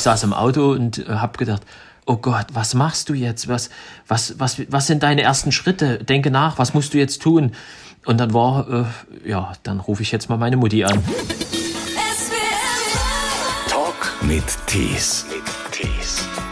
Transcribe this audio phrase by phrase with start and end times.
[0.00, 1.60] Ich saß im Auto und äh, habe gedacht,
[2.06, 3.48] oh Gott, was machst du jetzt?
[3.48, 3.68] Was,
[4.08, 5.98] was, was, was sind deine ersten Schritte?
[5.98, 7.52] Denke nach, was musst du jetzt tun?
[8.06, 8.86] Und dann war,
[9.26, 11.04] äh, ja, dann rufe ich jetzt mal meine Mutti an.
[13.68, 15.26] Talk mit Tees.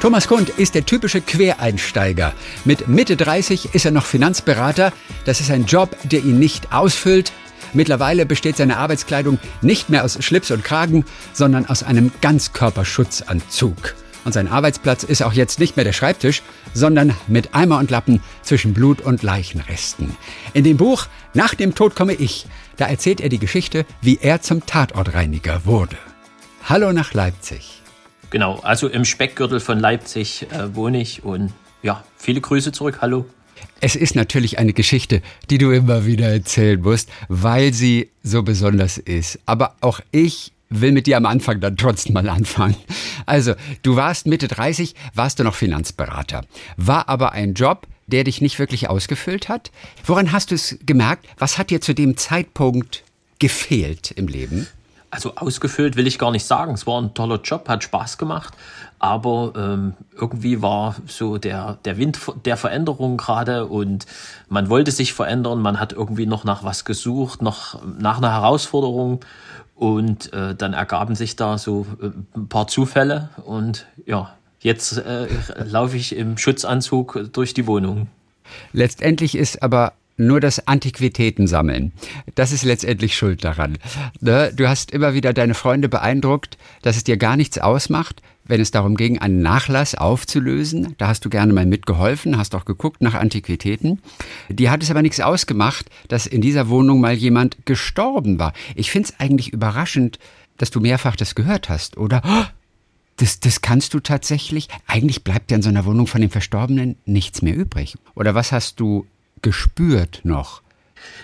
[0.02, 2.34] Thomas Kund ist der typische Quereinsteiger.
[2.66, 4.92] Mit Mitte 30 ist er noch Finanzberater.
[5.24, 7.32] Das ist ein Job, der ihn nicht ausfüllt.
[7.72, 13.94] Mittlerweile besteht seine Arbeitskleidung nicht mehr aus Schlips und Kragen, sondern aus einem Ganzkörperschutzanzug.
[14.24, 16.42] Und sein Arbeitsplatz ist auch jetzt nicht mehr der Schreibtisch,
[16.74, 20.14] sondern mit Eimer und Lappen zwischen Blut und Leichenresten.
[20.52, 24.42] In dem Buch Nach dem Tod komme ich, da erzählt er die Geschichte, wie er
[24.42, 25.96] zum Tatortreiniger wurde.
[26.68, 27.80] Hallo nach Leipzig.
[28.30, 32.98] Genau, also im Speckgürtel von Leipzig äh, wohne ich und ja, viele Grüße zurück.
[33.00, 33.24] Hallo.
[33.80, 38.98] Es ist natürlich eine Geschichte, die du immer wieder erzählen musst, weil sie so besonders
[38.98, 39.38] ist.
[39.46, 42.76] Aber auch ich will mit dir am Anfang dann trotzdem mal anfangen.
[43.26, 46.44] Also, du warst Mitte 30, warst du noch Finanzberater,
[46.76, 49.70] war aber ein Job, der dich nicht wirklich ausgefüllt hat.
[50.04, 51.26] Woran hast du es gemerkt?
[51.38, 53.04] Was hat dir zu dem Zeitpunkt
[53.38, 54.66] gefehlt im Leben?
[55.10, 56.74] Also ausgefüllt will ich gar nicht sagen.
[56.74, 58.54] Es war ein toller Job, hat Spaß gemacht,
[58.98, 64.06] aber ähm, irgendwie war so der, der Wind der Veränderung gerade und
[64.48, 69.20] man wollte sich verändern, man hat irgendwie noch nach was gesucht, noch nach einer Herausforderung
[69.74, 75.28] und äh, dann ergaben sich da so äh, ein paar Zufälle und ja, jetzt äh,
[75.64, 78.08] laufe ich im Schutzanzug durch die Wohnung.
[78.72, 81.92] Letztendlich ist aber nur das Antiquitäten sammeln.
[82.34, 83.78] Das ist letztendlich schuld daran.
[84.20, 84.52] Ne?
[84.54, 88.70] Du hast immer wieder deine Freunde beeindruckt, dass es dir gar nichts ausmacht, wenn es
[88.70, 90.94] darum ging, einen Nachlass aufzulösen.
[90.98, 94.00] Da hast du gerne mal mitgeholfen, hast auch geguckt nach Antiquitäten.
[94.48, 98.52] Die hat es aber nichts ausgemacht, dass in dieser Wohnung mal jemand gestorben war.
[98.74, 100.18] Ich finde es eigentlich überraschend,
[100.56, 102.22] dass du mehrfach das gehört hast, oder?
[103.16, 104.68] Das, das kannst du tatsächlich.
[104.86, 107.96] Eigentlich bleibt ja in so einer Wohnung von dem Verstorbenen nichts mehr übrig.
[108.14, 109.06] Oder was hast du
[109.42, 110.62] gespürt noch?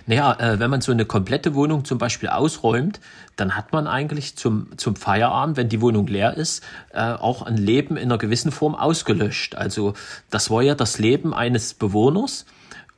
[0.07, 3.01] Naja, äh, wenn man so eine komplette Wohnung zum Beispiel ausräumt,
[3.37, 6.63] dann hat man eigentlich zum, zum Feierabend, wenn die Wohnung leer ist,
[6.93, 9.57] äh, auch ein Leben in einer gewissen Form ausgelöscht.
[9.57, 9.95] Also
[10.31, 12.47] das war ja das Leben eines Bewohners.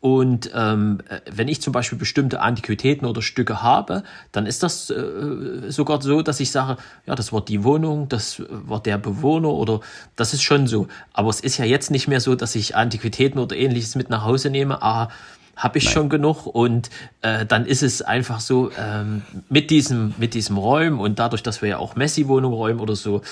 [0.00, 0.98] Und ähm,
[1.28, 6.22] wenn ich zum Beispiel bestimmte Antiquitäten oder Stücke habe, dann ist das äh, sogar so,
[6.22, 6.76] dass ich sage,
[7.06, 9.80] ja, das war die Wohnung, das war der Bewohner oder
[10.14, 10.86] das ist schon so.
[11.12, 14.22] Aber es ist ja jetzt nicht mehr so, dass ich Antiquitäten oder ähnliches mit nach
[14.22, 14.82] Hause nehme.
[14.82, 15.08] Ah,
[15.56, 15.94] habe ich Nein.
[15.94, 16.90] schon genug und
[17.22, 21.62] äh, dann ist es einfach so ähm, mit diesem mit diesem Räumen und dadurch, dass
[21.62, 23.22] wir ja auch Messi-Wohnung räumen oder so,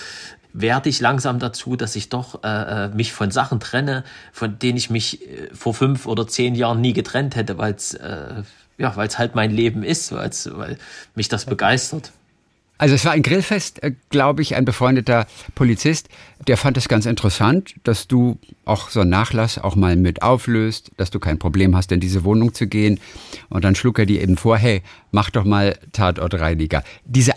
[0.55, 4.79] werde ich langsam dazu, dass ich doch äh, äh, mich von Sachen trenne, von denen
[4.79, 8.43] ich mich äh, vor fünf oder zehn Jahren nie getrennt hätte, weil es äh,
[8.79, 10.79] ja, weil es halt mein Leben ist, weil's, weil
[11.15, 12.13] mich das begeistert.
[12.77, 16.09] Also es war ein Grillfest, äh, glaube ich, ein befreundeter Polizist,
[16.47, 20.91] der fand es ganz interessant, dass du auch so einen Nachlass auch mal mit auflöst,
[20.97, 23.01] dass du kein Problem hast, in diese Wohnung zu gehen.
[23.49, 26.83] Und dann schlug er dir eben vor, hey, mach doch mal Tatortreiniger.
[27.05, 27.33] Diese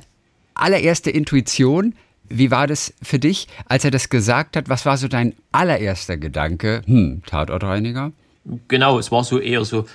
[0.56, 1.94] allererste Intuition,
[2.30, 4.70] wie war das für dich, als er das gesagt hat?
[4.70, 6.82] Was war so dein allererster Gedanke?
[6.86, 8.12] Hm, Tatortreiniger?
[8.68, 9.86] Genau, es war so eher so,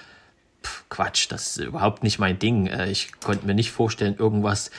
[0.89, 2.67] Quatsch, das ist überhaupt nicht mein Ding.
[2.67, 4.71] Äh, ich konnte mir nicht vorstellen, irgendwas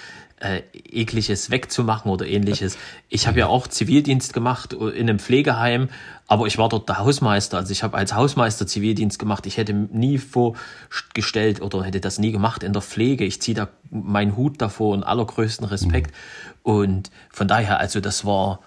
[0.44, 2.78] äh, ekliges wegzumachen oder ähnliches.
[3.08, 5.88] Ich habe ja auch Zivildienst gemacht in einem Pflegeheim,
[6.28, 7.58] aber ich war dort der Hausmeister.
[7.58, 9.46] Also ich habe als Hausmeister Zivildienst gemacht.
[9.46, 13.24] Ich hätte nie vorgestellt oder hätte das nie gemacht in der Pflege.
[13.24, 16.12] Ich ziehe da meinen Hut davor und allergrößten Respekt.
[16.12, 16.72] Mhm.
[16.72, 18.60] Und von daher, also das war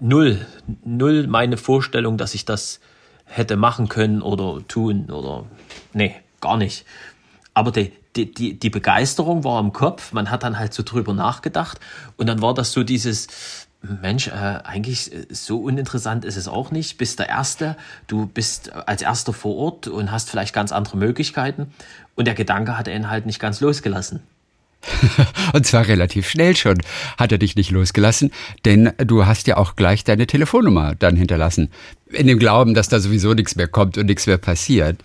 [0.00, 0.46] null,
[0.84, 2.80] null meine Vorstellung, dass ich das
[3.26, 5.44] hätte machen können oder tun oder
[5.92, 6.86] nee, gar nicht.
[7.58, 11.12] Aber die, die, die, die Begeisterung war im Kopf, man hat dann halt so drüber
[11.12, 11.80] nachgedacht
[12.16, 13.26] und dann war das so dieses,
[13.82, 16.98] Mensch, äh, eigentlich äh, so uninteressant ist es auch nicht.
[16.98, 17.76] Bist der Erste,
[18.06, 21.72] du bist als Erster vor Ort und hast vielleicht ganz andere Möglichkeiten.
[22.14, 24.20] Und der Gedanke hat ihn halt nicht ganz losgelassen.
[25.52, 26.78] Und zwar relativ schnell schon
[27.16, 28.30] hat er dich nicht losgelassen,
[28.64, 31.70] denn du hast ja auch gleich deine Telefonnummer dann hinterlassen.
[32.10, 35.00] In dem Glauben, dass da sowieso nichts mehr kommt und nichts mehr passiert.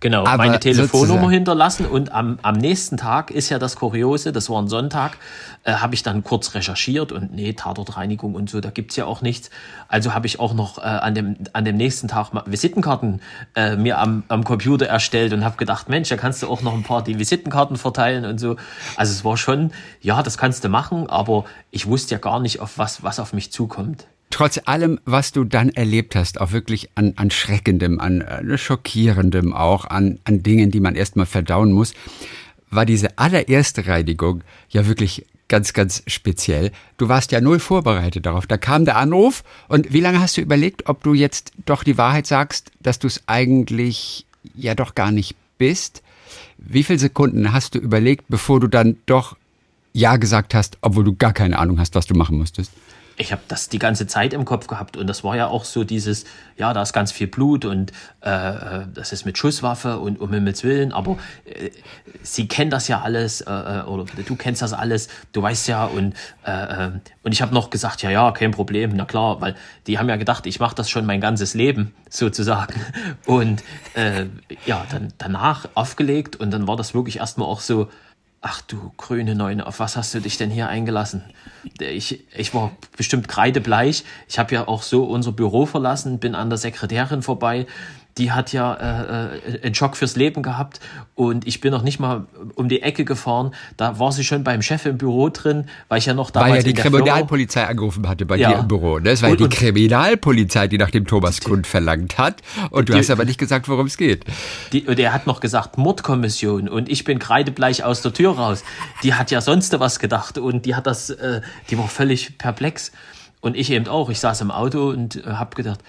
[0.00, 4.50] Genau, Aber meine Telefonnummer hinterlassen und am, am nächsten Tag ist ja das Kuriose, das
[4.50, 5.16] war ein Sonntag,
[5.64, 9.22] äh, habe ich dann kurz recherchiert und nee, Tatortreinigung und so, da gibt's ja auch
[9.22, 9.48] nichts.
[9.88, 13.22] Also habe ich auch noch äh, an, dem, an dem nächsten Tag Visitenkarten
[13.54, 16.74] äh, mir am, am Computer erstellt und habe gedacht, Mensch, da kannst du auch noch
[16.74, 18.56] ein paar die Visitenkarten verteilen und so.
[18.96, 19.72] Also es war schon,
[20.02, 23.32] ja, das kannst du machen, aber ich wusste ja gar nicht, auf was, was auf
[23.32, 28.20] mich zukommt trotz allem, was du dann erlebt hast, auch wirklich an, an Schreckendem, an,
[28.20, 31.94] an Schockierendem auch, an, an Dingen, die man erstmal verdauen muss,
[32.68, 36.70] war diese allererste Reinigung ja wirklich ganz, ganz speziell.
[36.98, 38.46] Du warst ja null vorbereitet darauf.
[38.46, 41.96] Da kam der Anruf und wie lange hast du überlegt, ob du jetzt doch die
[41.96, 46.02] Wahrheit sagst, dass du es eigentlich ja doch gar nicht bist?
[46.58, 49.34] Wie viele Sekunden hast du überlegt, bevor du dann doch
[49.94, 52.70] Ja gesagt hast, obwohl du gar keine Ahnung hast, was du machen musstest?
[53.16, 55.84] Ich habe das die ganze Zeit im Kopf gehabt und das war ja auch so
[55.84, 56.24] dieses,
[56.56, 57.92] ja, da ist ganz viel Blut und
[58.22, 61.70] äh, äh das ist mit Schusswaffe und um Himmels Willen, aber äh,
[62.22, 65.84] sie kennen das ja alles äh, äh oder du kennst das alles, du weißt ja
[65.84, 66.14] und
[66.44, 66.90] äh, äh,
[67.22, 70.16] und ich habe noch gesagt, ja, ja, kein Problem, na klar, weil die haben ja
[70.16, 72.74] gedacht, ich mache das schon mein ganzes Leben sozusagen.
[73.26, 73.62] Und
[73.94, 74.26] äh,
[74.64, 77.88] ja, dann danach aufgelegt und dann war das wirklich erstmal auch so,
[78.48, 81.24] Ach du grüne Neune, auf was hast du dich denn hier eingelassen?
[81.80, 84.04] Ich, ich war bestimmt kreidebleich.
[84.28, 87.66] Ich habe ja auch so unser Büro verlassen, bin an der Sekretärin vorbei
[88.18, 90.80] die hat ja äh, äh, einen Schock fürs Leben gehabt
[91.14, 93.54] und ich bin noch nicht mal um die Ecke gefahren.
[93.76, 96.58] Da war sie schon beim Chef im Büro drin, weil ich ja noch damals Weil
[96.58, 98.52] ja die Kriminalpolizei Firma, angerufen hatte bei ja.
[98.52, 98.98] dir im Büro.
[99.00, 102.94] Das war und, ja die Kriminalpolizei, die nach dem Thomas Kund verlangt hat und du
[102.94, 104.24] die, hast aber nicht gesagt, worum es geht.
[104.72, 108.64] Die, der hat noch gesagt Mordkommission und ich bin kreidebleich aus der Tür raus.
[109.02, 112.92] Die hat ja sonst was gedacht und die hat das, äh, die war völlig perplex
[113.42, 114.08] und ich eben auch.
[114.08, 115.80] Ich saß im Auto und äh, habe gedacht,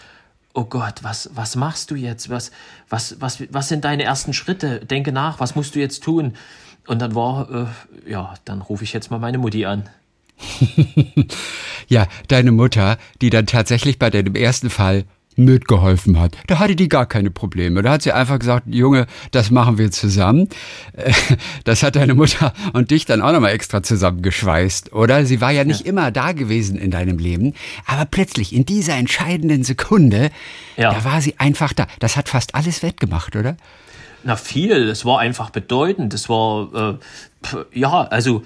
[0.57, 2.31] oh Gott, was, was machst du jetzt?
[2.31, 2.51] Was,
[2.89, 4.79] was, was, was sind deine ersten Schritte?
[4.79, 6.33] Denke nach, was musst du jetzt tun?
[6.87, 9.87] Und dann war, äh, ja, dann rufe ich jetzt mal meine Mutti an.
[11.87, 15.05] ja, deine Mutter, die dann tatsächlich bei deinem ersten Fall
[15.37, 16.35] mitgeholfen hat.
[16.47, 17.81] Da hatte die gar keine Probleme.
[17.81, 20.49] Da hat sie einfach gesagt, Junge, das machen wir zusammen.
[21.63, 25.25] Das hat deine Mutter und dich dann auch nochmal extra zusammengeschweißt, oder?
[25.25, 25.87] Sie war ja nicht ja.
[25.87, 27.53] immer da gewesen in deinem Leben,
[27.85, 30.31] aber plötzlich in dieser entscheidenden Sekunde,
[30.77, 30.93] ja.
[30.93, 31.87] da war sie einfach da.
[31.99, 33.57] Das hat fast alles wettgemacht, oder?
[34.23, 36.13] Na viel, es war einfach bedeutend.
[36.13, 36.97] Es war,
[37.43, 38.43] äh, ja, also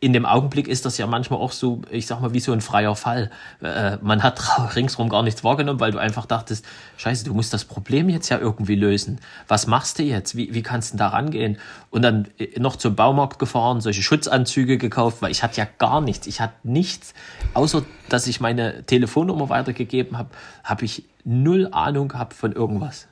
[0.00, 2.60] in dem Augenblick ist das ja manchmal auch so, ich sag mal, wie so ein
[2.60, 3.30] freier Fall.
[3.62, 4.40] Äh, man hat
[4.76, 6.64] ringsrum gar nichts wahrgenommen, weil du einfach dachtest,
[6.96, 9.20] scheiße, du musst das Problem jetzt ja irgendwie lösen.
[9.48, 10.36] Was machst du jetzt?
[10.36, 11.58] Wie, wie kannst du da rangehen?
[11.90, 16.00] Und dann äh, noch zum Baumarkt gefahren, solche Schutzanzüge gekauft, weil ich hatte ja gar
[16.00, 16.26] nichts.
[16.26, 17.14] Ich hatte nichts,
[17.54, 20.30] außer dass ich meine Telefonnummer weitergegeben habe,
[20.62, 23.06] habe ich null Ahnung gehabt von irgendwas.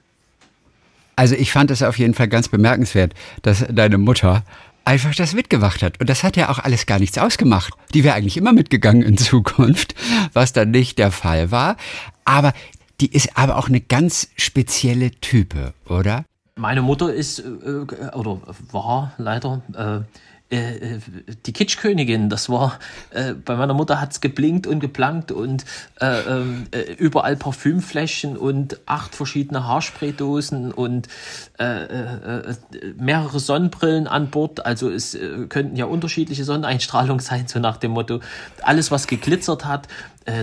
[1.16, 4.42] Also ich fand es auf jeden Fall ganz bemerkenswert, dass deine Mutter
[4.84, 6.00] einfach das mitgemacht hat.
[6.00, 7.74] Und das hat ja auch alles gar nichts ausgemacht.
[7.94, 9.94] Die wäre eigentlich immer mitgegangen in Zukunft,
[10.32, 11.76] was dann nicht der Fall war.
[12.24, 12.52] Aber
[13.00, 16.24] die ist aber auch eine ganz spezielle Type, oder?
[16.54, 18.40] Meine Mutter ist äh, oder
[18.70, 20.00] war leider äh,
[20.52, 20.98] äh,
[21.46, 22.28] die Kitschkönigin.
[22.28, 22.78] Das war,
[23.10, 25.64] äh, bei meiner Mutter hat's geblinkt und geplankt und
[26.00, 31.08] äh, äh, überall Parfümfläschchen und acht verschiedene Haarspraydosen und
[31.58, 32.18] äh,
[32.98, 34.66] mehrere Sonnenbrillen an Bord.
[34.66, 35.16] Also es
[35.48, 38.20] könnten ja unterschiedliche Sonneneinstrahlungen sein, so nach dem Motto.
[38.62, 39.88] Alles, was geglitzert hat.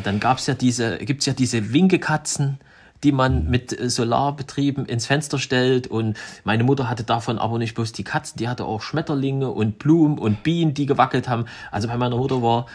[0.03, 2.59] Dann gab's ja diese, gibt's ja diese Winkekatzen
[3.03, 5.87] die man mit äh, Solarbetrieben ins Fenster stellt.
[5.87, 9.79] Und meine Mutter hatte davon aber nicht bloß die Katzen, die hatte auch Schmetterlinge und
[9.79, 11.45] Blumen und Bienen, die gewackelt haben.
[11.71, 12.67] Also bei meiner Mutter war,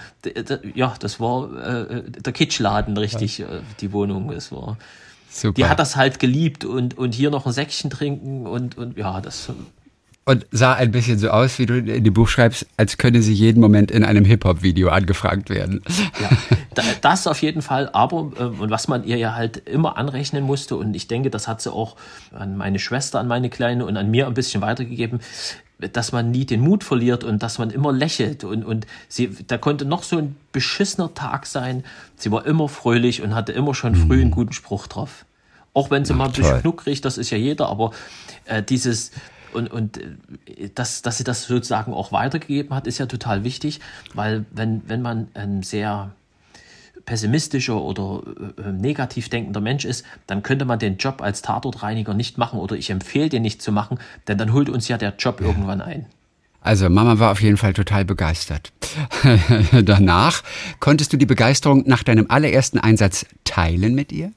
[0.74, 3.46] ja, das war äh, der Kitschladen richtig, ja.
[3.46, 4.30] äh, die Wohnung.
[4.30, 4.78] Es war.
[5.30, 5.54] Super.
[5.54, 9.20] Die hat das halt geliebt und, und hier noch ein Säckchen trinken und, und ja,
[9.20, 9.50] das
[10.26, 13.34] und sah ein bisschen so aus, wie du in dem Buch schreibst, als könne sie
[13.34, 15.82] jeden Moment in einem Hip-Hop-Video angefragt werden.
[16.20, 17.90] Ja, das auf jeden Fall.
[17.92, 21.46] Aber, äh, und was man ihr ja halt immer anrechnen musste, und ich denke, das
[21.46, 21.96] hat sie auch
[22.32, 25.20] an meine Schwester, an meine Kleine und an mir ein bisschen weitergegeben,
[25.78, 28.44] dass man nie den Mut verliert und dass man immer lächelt.
[28.44, 31.84] Und, und sie, da konnte noch so ein beschissener Tag sein.
[32.16, 34.34] Sie war immer fröhlich und hatte immer schon früh einen mhm.
[34.34, 35.26] guten Spruch drauf.
[35.74, 37.90] Auch wenn sie Ach, mal ein bisschen knuckrig, das ist ja jeder, aber
[38.44, 39.10] äh, dieses,
[39.54, 43.80] und, und äh, dass, dass sie das sozusagen auch weitergegeben hat, ist ja total wichtig,
[44.14, 46.12] weil wenn, wenn man ein sehr
[47.06, 48.22] pessimistischer oder
[48.58, 52.76] äh, negativ denkender Mensch ist, dann könnte man den Job als Tatortreiniger nicht machen oder
[52.76, 55.46] ich empfehle den nicht zu machen, denn dann holt uns ja der Job ja.
[55.46, 56.06] irgendwann ein.
[56.60, 58.72] Also Mama war auf jeden Fall total begeistert.
[59.84, 60.42] Danach
[60.80, 64.32] konntest du die Begeisterung nach deinem allerersten Einsatz teilen mit ihr?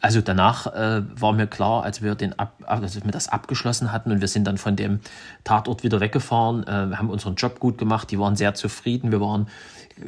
[0.00, 4.10] Also danach äh, war mir klar, als wir, den ab, als wir das abgeschlossen hatten
[4.10, 5.00] und wir sind dann von dem
[5.44, 9.20] Tatort wieder weggefahren, äh, wir haben unseren Job gut gemacht, die waren sehr zufrieden, wir
[9.20, 9.48] waren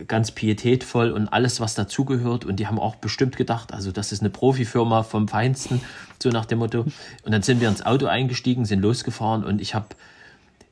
[0.09, 2.45] ganz pietätvoll und alles, was dazugehört.
[2.45, 5.81] Und die haben auch bestimmt gedacht, also das ist eine Profifirma vom Feinsten,
[6.23, 6.87] so nach dem Motto.
[7.25, 9.89] Und dann sind wir ins Auto eingestiegen, sind losgefahren und ich habe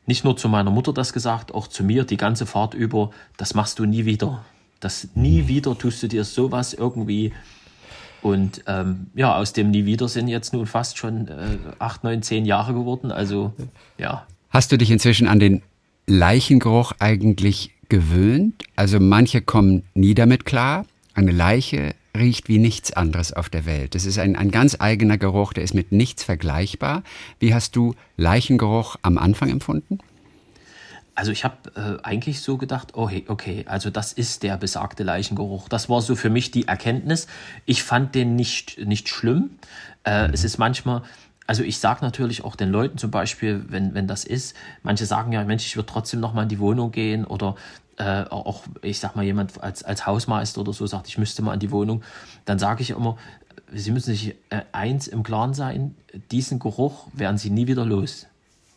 [0.06, 3.54] nicht nur zu meiner Mutter das gesagt, auch zu mir die ganze Fahrt über, das
[3.54, 4.44] machst du nie wieder.
[4.80, 7.32] Das nie wieder tust du dir sowas irgendwie
[8.22, 12.22] und ähm, ja, aus dem Nie wieder sind jetzt nun fast schon äh, acht, neun,
[12.22, 13.10] zehn Jahre geworden.
[13.12, 13.52] Also
[13.98, 14.26] ja.
[14.50, 15.62] Hast du dich inzwischen an den
[16.06, 18.64] Leichengeruch eigentlich gewöhnt?
[18.76, 20.84] Also manche kommen nie damit klar.
[21.14, 23.94] Eine Leiche riecht wie nichts anderes auf der Welt.
[23.94, 27.02] Das ist ein, ein ganz eigener Geruch, der ist mit nichts vergleichbar.
[27.38, 29.98] Wie hast du Leichengeruch am Anfang empfunden?
[31.20, 35.68] Also ich habe äh, eigentlich so gedacht, oh, okay, also das ist der besagte Leichengeruch.
[35.68, 37.26] Das war so für mich die Erkenntnis.
[37.66, 39.50] Ich fand den nicht, nicht schlimm.
[40.04, 40.32] Äh, mhm.
[40.32, 41.02] Es ist manchmal,
[41.46, 45.30] also ich sage natürlich auch den Leuten zum Beispiel, wenn, wenn das ist, manche sagen
[45.32, 47.54] ja, Mensch, ich würde trotzdem noch mal in die Wohnung gehen oder
[47.98, 51.52] äh, auch, ich sag mal, jemand als, als Hausmeister oder so sagt, ich müsste mal
[51.52, 52.02] in die Wohnung,
[52.46, 53.18] dann sage ich immer,
[53.74, 55.94] Sie müssen sich äh, eins im Klaren sein,
[56.30, 58.26] diesen Geruch werden Sie nie wieder los.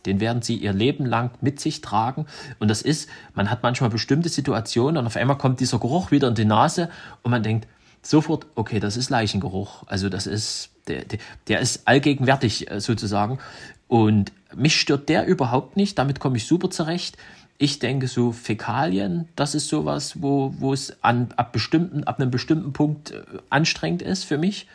[0.05, 2.25] Den werden sie ihr Leben lang mit sich tragen.
[2.60, 6.27] Und das ist, man hat manchmal bestimmte Situationen und auf einmal kommt dieser Geruch wieder
[6.27, 6.89] in die Nase
[7.22, 7.67] und man denkt
[8.01, 9.83] sofort, okay, das ist Leichengeruch.
[9.88, 11.03] Also das ist, der,
[11.48, 13.39] der, ist allgegenwärtig äh, sozusagen.
[13.88, 15.98] Und mich stört der überhaupt nicht.
[15.98, 17.17] Damit komme ich super zurecht.
[17.57, 22.31] Ich denke, so Fäkalien, das ist sowas, wo, wo es an, ab, bestimmten, ab einem
[22.31, 24.67] bestimmten Punkt äh, anstrengend ist für mich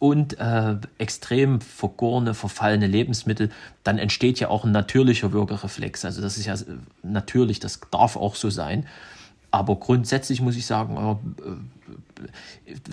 [0.00, 3.50] und äh, extrem vergorene, verfallene Lebensmittel,
[3.84, 6.06] dann entsteht ja auch ein natürlicher Würgereflex.
[6.06, 6.54] Also das ist ja
[7.02, 8.86] natürlich, das darf auch so sein.
[9.50, 11.20] Aber grundsätzlich muss ich sagen,
[12.16, 12.24] äh,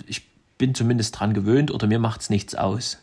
[0.06, 0.26] ich
[0.58, 2.98] bin zumindest dran gewöhnt oder mir macht es nichts aus.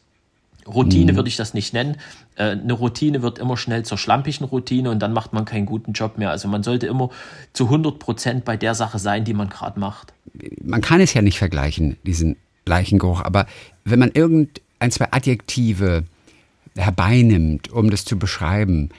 [0.67, 1.15] Routine mhm.
[1.15, 1.97] würde ich das nicht nennen.
[2.35, 5.93] Äh, eine Routine wird immer schnell zur schlampigen Routine und dann macht man keinen guten
[5.93, 6.29] Job mehr.
[6.29, 7.09] Also man sollte immer
[7.53, 10.13] zu 100 Prozent bei der Sache sein, die man gerade macht.
[10.63, 12.35] Man kann es ja nicht vergleichen, diesen
[12.67, 13.45] Leichengeruch, aber
[13.83, 16.03] wenn man irgendein, zwei Adjektive
[16.75, 18.89] herbeinimmt, um das zu beschreiben,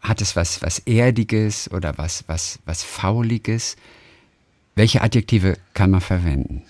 [0.00, 3.76] hat es was, was Erdiges oder was, was, was Fauliges?
[4.74, 6.62] Welche Adjektive kann man verwenden?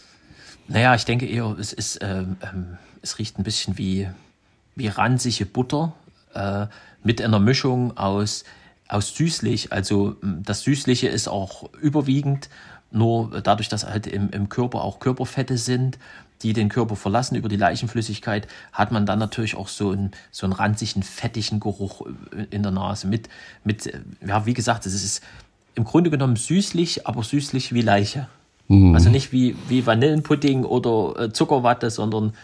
[0.69, 4.09] Naja, ich denke eher, es ist, ähm, ähm, es riecht ein bisschen wie,
[4.77, 5.95] wie ranzige Butter
[6.35, 6.67] äh,
[7.03, 8.45] mit einer Mischung aus,
[8.89, 9.73] aus süßlich.
[9.73, 12.49] Also das Süßliche ist auch überwiegend,
[12.91, 15.99] nur dadurch, dass halt im, im Körper auch Körperfette sind
[16.43, 20.47] die den Körper verlassen über die Leichenflüssigkeit, hat man dann natürlich auch so einen, so
[20.47, 22.07] einen ranzigen, fettigen Geruch
[22.50, 23.29] in der Nase mit,
[23.64, 23.91] mit,
[24.26, 25.23] ja, wie gesagt, es ist
[25.75, 28.29] im Grunde genommen süßlich, aber süßlich wie Leiche.
[28.69, 28.95] Mhm.
[28.95, 32.35] Also nicht wie, wie Vanillenpudding oder äh, Zuckerwatte, sondern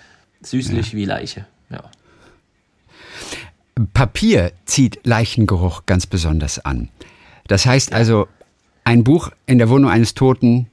[0.42, 0.98] süßlich ja.
[0.98, 1.46] wie Leiche.
[1.70, 1.82] Ja.
[3.94, 6.88] Papier zieht Leichengeruch ganz besonders an.
[7.46, 8.28] Das heißt also,
[8.84, 10.68] ein Buch in der Wohnung eines Toten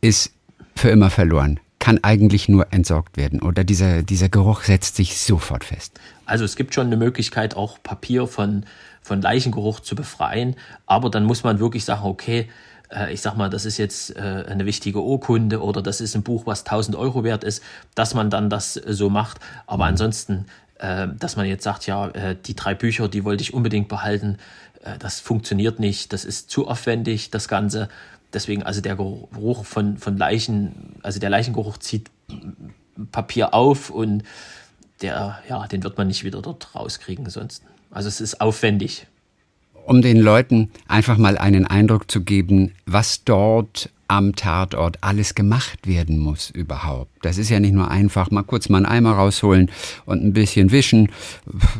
[0.00, 0.32] ist
[0.74, 5.64] für immer verloren kann eigentlich nur entsorgt werden oder dieser, dieser Geruch setzt sich sofort
[5.64, 6.00] fest?
[6.24, 8.64] Also es gibt schon eine Möglichkeit, auch Papier von,
[9.02, 12.48] von Leichengeruch zu befreien, aber dann muss man wirklich sagen, okay,
[12.88, 16.22] äh, ich sag mal, das ist jetzt äh, eine wichtige Urkunde oder das ist ein
[16.22, 17.62] Buch, was 1000 Euro wert ist,
[17.94, 19.40] dass man dann das so macht.
[19.66, 19.90] Aber mhm.
[19.90, 20.46] ansonsten,
[20.78, 24.38] äh, dass man jetzt sagt, ja, die drei Bücher, die wollte ich unbedingt behalten,
[24.98, 27.88] das funktioniert nicht, das ist zu aufwendig, das Ganze.
[28.34, 32.10] Deswegen, also der Geruch von, von Leichen, also der Leichengeruch zieht
[33.12, 34.22] Papier auf und
[35.02, 37.62] der, ja, den wird man nicht wieder dort rauskriegen sonst.
[37.90, 39.06] Also es ist aufwendig.
[39.86, 45.86] Um den Leuten einfach mal einen Eindruck zu geben, was dort am Tatort alles gemacht
[45.86, 47.10] werden muss überhaupt.
[47.22, 49.70] Das ist ja nicht nur einfach mal kurz mal einen Eimer rausholen
[50.06, 51.10] und ein bisschen wischen,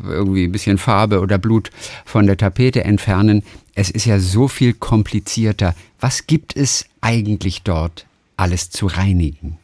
[0.07, 1.71] irgendwie ein bisschen Farbe oder Blut
[2.05, 3.43] von der Tapete entfernen.
[3.75, 5.75] Es ist ja so viel komplizierter.
[6.01, 9.59] Was gibt es eigentlich dort alles zu reinigen?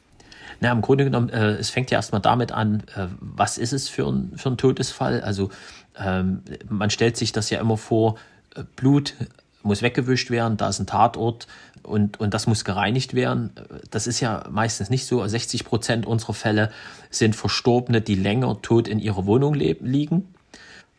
[0.61, 3.89] Na, im Grunde genommen, äh, es fängt ja erstmal damit an, äh, was ist es
[3.89, 5.23] für ein, für ein Todesfall?
[5.23, 5.51] Also
[5.99, 8.17] ähm, man stellt sich das ja immer vor,
[8.55, 9.15] äh, Blut
[9.63, 11.47] muss weggewischt werden, da ist ein Tatort
[11.83, 13.51] und, und das muss gereinigt werden.
[13.91, 15.27] Das ist ja meistens nicht so.
[15.27, 16.71] 60 Prozent unserer Fälle
[17.11, 20.35] sind Verstorbene, die länger tot in ihrer Wohnung liegen.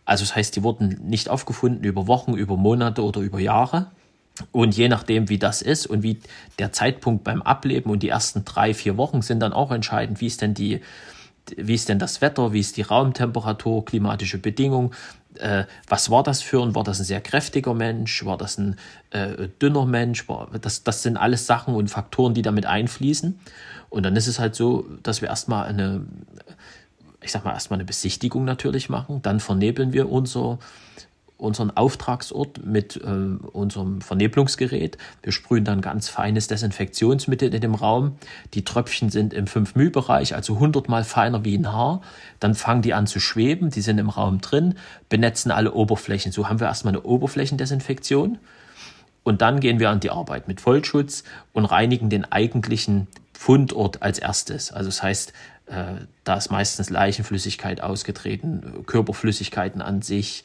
[0.05, 3.91] Also das heißt, die wurden nicht aufgefunden über Wochen, über Monate oder über Jahre.
[4.51, 6.19] Und je nachdem, wie das ist und wie
[6.57, 10.27] der Zeitpunkt beim Ableben und die ersten drei, vier Wochen sind dann auch entscheidend, wie
[10.27, 10.81] ist denn die,
[11.55, 14.91] wie ist denn das Wetter, wie ist die Raumtemperatur, klimatische Bedingungen,
[15.35, 18.75] äh, was war das für ein, war das ein sehr kräftiger Mensch, war das ein
[19.11, 23.39] äh, dünner Mensch, war, das, das sind alles Sachen und Faktoren, die damit einfließen.
[23.89, 26.05] Und dann ist es halt so, dass wir erstmal eine,
[27.21, 30.59] ich sag mal, erstmal eine Besichtigung natürlich machen, dann vernebeln wir unser,
[31.41, 33.07] unseren Auftragsort mit äh,
[33.51, 34.97] unserem Vernebelungsgerät.
[35.23, 38.15] Wir sprühen dann ganz feines Desinfektionsmittel in dem Raum.
[38.53, 42.01] Die Tröpfchen sind im 5 μ Bereich, also 100 mal feiner wie ein Haar.
[42.39, 44.75] Dann fangen die an zu schweben, die sind im Raum drin,
[45.09, 46.31] benetzen alle Oberflächen.
[46.31, 48.37] So haben wir erstmal eine Oberflächendesinfektion.
[49.23, 54.19] Und dann gehen wir an die Arbeit mit Vollschutz und reinigen den eigentlichen Fundort als
[54.19, 54.71] erstes.
[54.71, 55.33] Also das heißt,
[55.67, 60.43] äh, da ist meistens Leichenflüssigkeit ausgetreten, Körperflüssigkeiten an sich,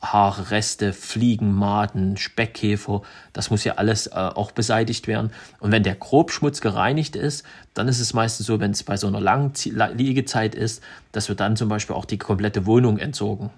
[0.00, 3.02] Haare, Reste, Fliegen, Maden, Speckkäfer,
[3.32, 5.32] das muss ja alles äh, auch beseitigt werden.
[5.58, 9.08] Und wenn der Grobschmutz gereinigt ist, dann ist es meistens so, wenn es bei so
[9.08, 9.52] einer langen
[9.94, 13.50] Liegezeit ist, dass wir dann zum Beispiel auch die komplette Wohnung entsorgen.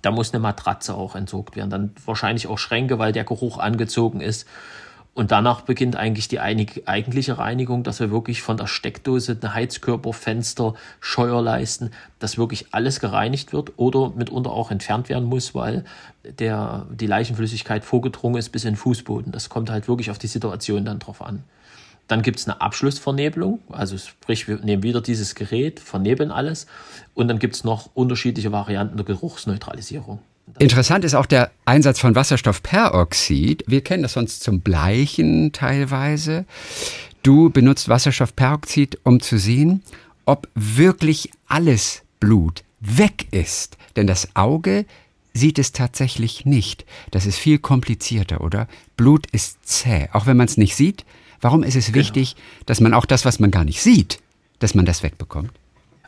[0.00, 4.22] Da muss eine Matratze auch entsorgt werden, dann wahrscheinlich auch Schränke, weil der Geruch angezogen
[4.22, 4.48] ist.
[5.14, 10.14] Und danach beginnt eigentlich die eigentliche Reinigung, dass wir wirklich von der Steckdose, den Heizkörper,
[10.14, 15.84] Fenster, Scheuerleisten, dass wirklich alles gereinigt wird oder mitunter auch entfernt werden muss, weil
[16.24, 19.32] der, die Leichenflüssigkeit vorgedrungen ist bis in den Fußboden.
[19.32, 21.44] Das kommt halt wirklich auf die Situation dann drauf an.
[22.08, 26.66] Dann gibt es eine Abschlussvernebelung, also sprich, wir nehmen wieder dieses Gerät, vernebeln alles
[27.14, 30.20] und dann gibt es noch unterschiedliche Varianten der Geruchsneutralisierung.
[30.58, 33.64] Interessant ist auch der Einsatz von Wasserstoffperoxid.
[33.66, 36.44] Wir kennen das sonst zum Bleichen teilweise.
[37.22, 39.82] Du benutzt Wasserstoffperoxid, um zu sehen,
[40.24, 43.76] ob wirklich alles Blut weg ist.
[43.96, 44.84] Denn das Auge
[45.32, 46.84] sieht es tatsächlich nicht.
[47.10, 48.68] Das ist viel komplizierter, oder?
[48.96, 50.08] Blut ist zäh.
[50.12, 51.04] Auch wenn man es nicht sieht,
[51.40, 51.98] warum ist es genau.
[51.98, 54.20] wichtig, dass man auch das, was man gar nicht sieht,
[54.58, 55.52] dass man das wegbekommt?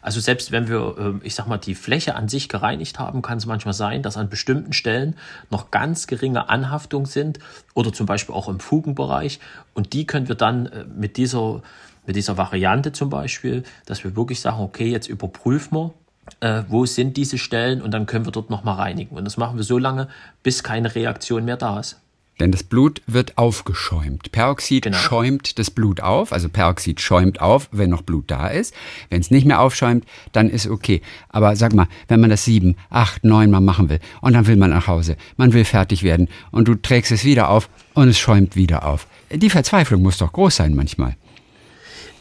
[0.05, 3.39] Also selbst wenn wir, ähm, ich sag mal, die Fläche an sich gereinigt haben, kann
[3.39, 5.17] es manchmal sein, dass an bestimmten Stellen
[5.51, 7.39] noch ganz geringe Anhaftung sind
[7.73, 9.41] oder zum Beispiel auch im Fugenbereich.
[9.73, 11.63] Und die können wir dann äh, mit dieser,
[12.07, 15.95] mit dieser Variante zum Beispiel, dass wir wirklich sagen, okay, jetzt überprüfen wir,
[16.41, 19.17] äh, wo sind diese Stellen und dann können wir dort nochmal reinigen.
[19.17, 20.09] Und das machen wir so lange,
[20.43, 22.04] bis keine Reaktion mehr da ist.
[22.41, 24.33] Denn das Blut wird aufgeschäumt.
[24.33, 24.97] Peroxid genau.
[24.97, 28.75] schäumt das Blut auf, also Peroxid schäumt auf, wenn noch Blut da ist.
[29.09, 31.01] Wenn es nicht mehr aufschäumt, dann ist okay.
[31.29, 34.57] Aber sag mal, wenn man das sieben, acht, neun Mal machen will und dann will
[34.57, 38.19] man nach Hause, man will fertig werden und du trägst es wieder auf und es
[38.19, 39.07] schäumt wieder auf.
[39.33, 41.17] Die Verzweiflung muss doch groß sein manchmal.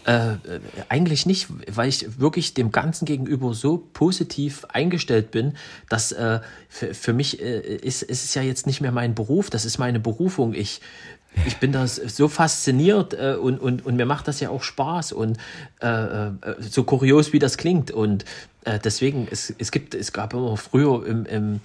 [0.05, 0.36] Äh,
[0.89, 5.55] eigentlich nicht, weil ich wirklich dem Ganzen gegenüber so positiv eingestellt bin,
[5.88, 9.50] dass äh, für, für, mich äh, ist, ist es ja jetzt nicht mehr mein Beruf,
[9.50, 10.53] das ist meine Berufung.
[10.53, 10.81] Ich,
[11.45, 15.13] ich bin da so fasziniert äh, und, und, und mir macht das ja auch Spaß
[15.13, 15.38] und
[15.81, 17.89] äh, äh so kurios wie das klingt.
[17.89, 18.25] Und
[18.65, 21.59] äh, deswegen, es, es gibt, es gab immer früher im, im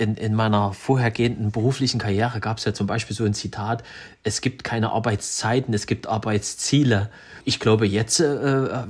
[0.00, 3.82] in, in meiner vorhergehenden beruflichen Karriere gab es ja zum Beispiel so ein Zitat,
[4.22, 7.10] es gibt keine Arbeitszeiten, es gibt Arbeitsziele.
[7.44, 8.84] Ich glaube, jetzt äh, äh,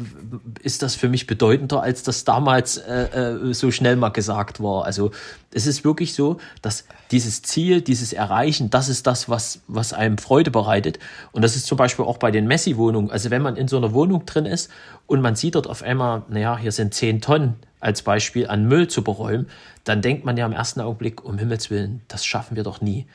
[0.62, 4.84] ist das für mich bedeutender, als das damals äh, äh, so schnell mal gesagt war.
[4.84, 5.10] Also
[5.52, 10.18] es ist wirklich so, dass dieses Ziel, dieses Erreichen, das ist das, was, was einem
[10.18, 10.98] Freude bereitet.
[11.32, 13.10] Und das ist zum Beispiel auch bei den Messi-Wohnungen.
[13.10, 14.70] Also wenn man in so einer Wohnung drin ist
[15.06, 18.88] und man sieht dort auf einmal, naja, hier sind zehn Tonnen als Beispiel an Müll
[18.88, 19.48] zu beräumen,
[19.84, 23.06] dann denkt man ja im ersten Augenblick, um Himmels Willen, das schaffen wir doch nie.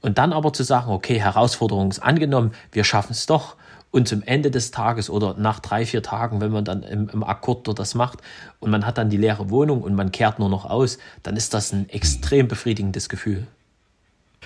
[0.00, 3.56] Und dann aber zu sagen, okay, Herausforderung ist angenommen, wir schaffen es doch.
[3.90, 7.22] Und zum Ende des Tages oder nach drei, vier Tagen, wenn man dann im, im
[7.22, 8.18] Akkord dort das macht
[8.58, 11.54] und man hat dann die leere Wohnung und man kehrt nur noch aus, dann ist
[11.54, 13.46] das ein extrem befriedigendes Gefühl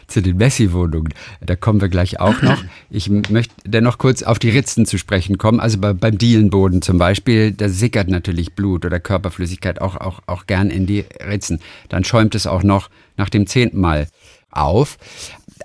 [0.06, 1.12] zu den Messi-Wohnungen.
[1.40, 2.62] Da kommen wir gleich auch noch.
[2.90, 5.60] Ich möchte dennoch kurz auf die Ritzen zu sprechen kommen.
[5.60, 10.46] Also bei, beim Dielenboden zum Beispiel, da sickert natürlich Blut oder Körperflüssigkeit auch, auch, auch
[10.46, 11.60] gern in die Ritzen.
[11.88, 14.08] Dann schäumt es auch noch nach dem zehnten Mal
[14.50, 14.98] auf.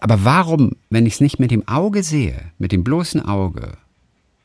[0.01, 3.77] Aber warum, wenn ich es nicht mit dem Auge sehe, mit dem bloßen Auge,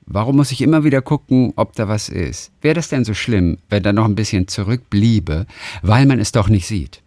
[0.06, 2.50] warum muss ich immer wieder gucken, ob da was ist?
[2.60, 5.46] Wäre das denn so schlimm, wenn da noch ein bisschen zurückbliebe,
[5.82, 7.02] weil man es doch nicht sieht?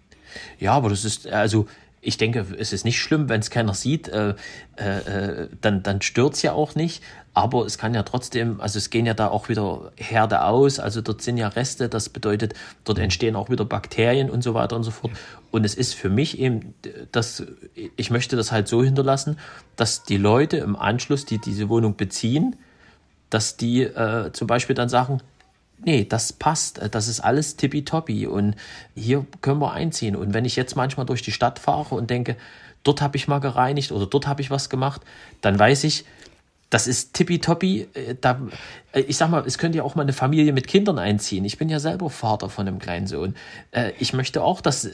[0.60, 1.68] Ja, aber das ist, also
[2.02, 4.34] ich denke, es ist nicht schlimm, wenn es keiner sieht, äh,
[4.76, 7.04] äh, dann, dann stört es ja auch nicht.
[7.34, 11.00] Aber es kann ja trotzdem, also es gehen ja da auch wieder Herde aus, also
[11.00, 14.84] dort sind ja Reste, das bedeutet, dort entstehen auch wieder Bakterien und so weiter und
[14.84, 15.14] so fort.
[15.50, 16.74] Und es ist für mich eben,
[17.12, 17.46] dass
[17.96, 19.38] ich möchte das halt so hinterlassen,
[19.78, 22.58] dass die Leute im Anschluss, die diese Wohnung beziehen,
[23.30, 25.22] dass die äh, zum Beispiel dann sagen,
[25.84, 28.56] nee, das passt, äh, das ist alles tippitoppi und
[28.96, 30.16] hier können wir einziehen.
[30.16, 32.36] Und wenn ich jetzt manchmal durch die Stadt fahre und denke,
[32.84, 35.02] dort habe ich mal gereinigt oder dort habe ich was gemacht,
[35.42, 36.06] dann weiß ich,
[36.70, 37.88] das ist tippitoppi.
[37.94, 38.42] Äh, da,
[38.94, 41.46] äh, ich sag mal, es könnte ja auch mal eine Familie mit Kindern einziehen.
[41.46, 43.36] Ich bin ja selber Vater von einem kleinen Sohn.
[44.00, 44.88] Ich möchte auch, dass,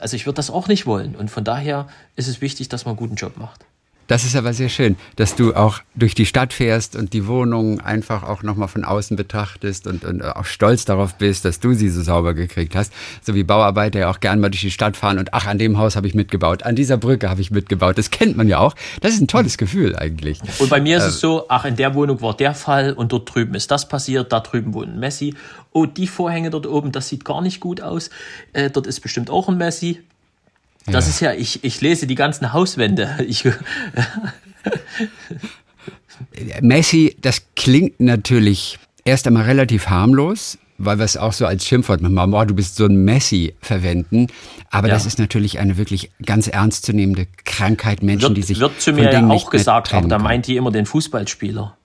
[0.00, 1.16] also ich würde das auch nicht wollen.
[1.16, 3.64] Und von daher ist es wichtig, dass man einen guten Job macht.
[4.08, 7.80] Das ist aber sehr schön, dass du auch durch die Stadt fährst und die Wohnung
[7.80, 11.90] einfach auch nochmal von außen betrachtest und, und auch stolz darauf bist, dass du sie
[11.90, 12.90] so sauber gekriegt hast.
[13.22, 15.76] So wie Bauarbeiter ja auch gern mal durch die Stadt fahren und ach, an dem
[15.76, 17.98] Haus habe ich mitgebaut, an dieser Brücke habe ich mitgebaut.
[17.98, 18.74] Das kennt man ja auch.
[19.02, 20.40] Das ist ein tolles Gefühl eigentlich.
[20.58, 23.12] Und bei mir ist äh, es so, ach, in der Wohnung war der Fall und
[23.12, 25.34] dort drüben ist das passiert, da drüben wohnt ein Messi.
[25.72, 28.08] Oh, die Vorhänge dort oben, das sieht gar nicht gut aus.
[28.54, 30.02] Äh, dort ist bestimmt auch ein Messi.
[30.86, 31.10] Das ja.
[31.10, 33.16] ist ja, ich, ich lese die ganzen Hauswände.
[33.28, 33.44] Ich,
[36.60, 42.00] Messi, das klingt natürlich erst einmal relativ harmlos, weil wir es auch so als Schimpfwort
[42.00, 44.28] mit Mama, du bist so ein Messi verwenden.
[44.70, 44.94] Aber ja.
[44.94, 48.02] das ist natürlich eine wirklich ganz ernstzunehmende Krankheit.
[48.02, 50.70] Menschen, wird, die sich wird zu mir ja auch gesagt, aber da meint die immer
[50.70, 51.76] den Fußballspieler.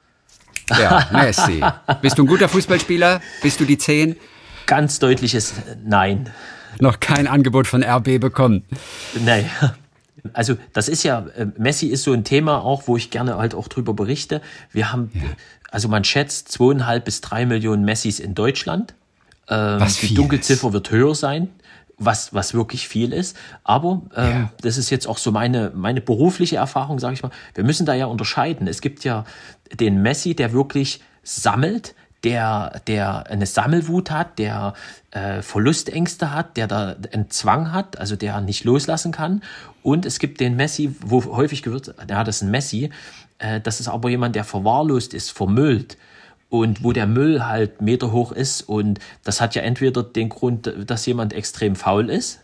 [0.70, 1.62] Ja, Messi.
[2.02, 3.22] Bist du ein guter Fußballspieler?
[3.42, 4.16] Bist du die Zehn?
[4.66, 5.54] Ganz deutliches
[5.84, 6.30] Nein.
[6.80, 8.64] Noch kein Angebot von RB bekommen.
[9.24, 9.50] Nein.
[10.32, 13.54] Also das ist ja, äh, Messi ist so ein Thema auch, wo ich gerne halt
[13.54, 14.42] auch drüber berichte.
[14.72, 15.22] Wir haben, ja.
[15.70, 18.94] also man schätzt zweieinhalb bis drei Millionen Messis in Deutschland.
[19.50, 20.74] Ähm, was die Dunkelziffer ist.
[20.74, 21.50] wird höher sein,
[21.98, 23.36] was, was wirklich viel ist.
[23.66, 24.52] Aber ähm, ja.
[24.62, 27.32] das ist jetzt auch so meine, meine berufliche Erfahrung, sage ich mal.
[27.54, 28.68] Wir müssen da ja unterscheiden.
[28.68, 29.26] Es gibt ja
[29.78, 34.74] den Messi, der wirklich sammelt, der, der eine Sammelwut hat, der
[35.12, 39.42] äh, Verlustängste hat, der da einen Zwang hat, also der nicht loslassen kann.
[39.82, 42.90] Und es gibt den Messi, wo häufig gewürzt, ja, das ist ein Messi,
[43.40, 45.98] äh, das ist aber jemand, der verwahrlost ist, vermüllt.
[46.50, 50.72] Und wo der Müll halt Meter hoch ist und das hat ja entweder den Grund,
[50.86, 52.44] dass jemand extrem faul ist,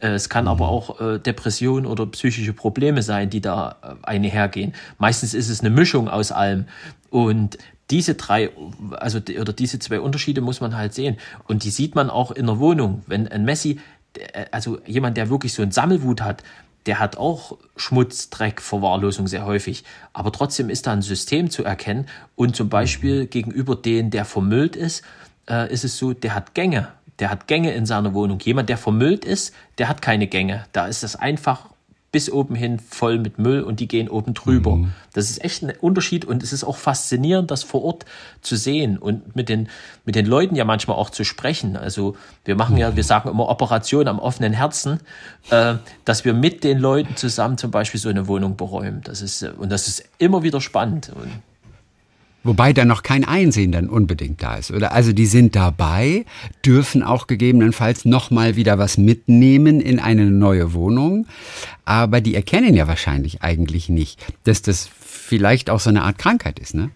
[0.00, 0.70] äh, es kann aber mhm.
[0.70, 4.74] auch äh, Depression oder psychische Probleme sein, die da äh, einhergehen.
[4.98, 6.66] Meistens ist es eine Mischung aus allem.
[7.10, 7.58] Und
[7.90, 8.50] diese drei,
[8.92, 11.16] also oder diese zwei Unterschiede muss man halt sehen.
[11.46, 13.02] Und die sieht man auch in der Wohnung.
[13.06, 13.80] Wenn ein Messi,
[14.52, 16.42] also jemand, der wirklich so ein Sammelwut hat,
[16.86, 19.84] der hat auch Schmutz, Dreck, Verwahrlosung sehr häufig.
[20.12, 22.06] Aber trotzdem ist da ein System zu erkennen.
[22.36, 25.04] Und zum Beispiel gegenüber den, der vermüllt ist,
[25.48, 26.88] äh, ist es so, der hat Gänge.
[27.18, 28.40] Der hat Gänge in seiner Wohnung.
[28.40, 30.64] Jemand, der vermüllt ist, der hat keine Gänge.
[30.72, 31.66] Da ist das einfach
[32.12, 34.76] bis oben hin voll mit Müll und die gehen oben drüber.
[34.76, 34.92] Mhm.
[35.12, 38.04] Das ist echt ein Unterschied und es ist auch faszinierend, das vor Ort
[38.40, 39.68] zu sehen und mit den,
[40.04, 41.76] mit den Leuten ja manchmal auch zu sprechen.
[41.76, 45.00] Also wir machen ja, wir sagen immer Operation am offenen Herzen,
[45.50, 49.02] äh, dass wir mit den Leuten zusammen zum Beispiel so eine Wohnung beräumen.
[49.04, 51.12] Das ist, und das ist immer wieder spannend.
[51.14, 51.30] Und
[52.42, 54.92] Wobei da noch kein Einsehen dann unbedingt da ist, oder?
[54.92, 56.24] Also die sind dabei,
[56.64, 61.26] dürfen auch gegebenenfalls nochmal wieder was mitnehmen in eine neue Wohnung,
[61.84, 66.58] aber die erkennen ja wahrscheinlich eigentlich nicht, dass das vielleicht auch so eine Art Krankheit
[66.58, 66.90] ist, ne?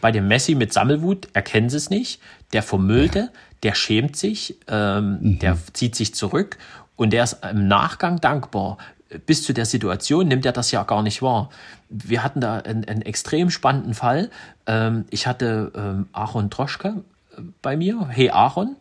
[0.00, 2.20] Bei dem Messi mit Sammelwut erkennen sie es nicht.
[2.52, 3.28] Der Vermüllte, ja.
[3.64, 5.38] der schämt sich, ähm, mhm.
[5.40, 6.58] der zieht sich zurück
[6.96, 8.78] und der ist im Nachgang dankbar,
[9.26, 11.50] bis zu der Situation nimmt er das ja gar nicht wahr.
[11.88, 14.30] Wir hatten da einen, einen extrem spannenden Fall.
[14.66, 17.02] Ähm, ich hatte ähm, Aaron Troschke
[17.36, 18.76] äh, bei mir, Hey Aaron,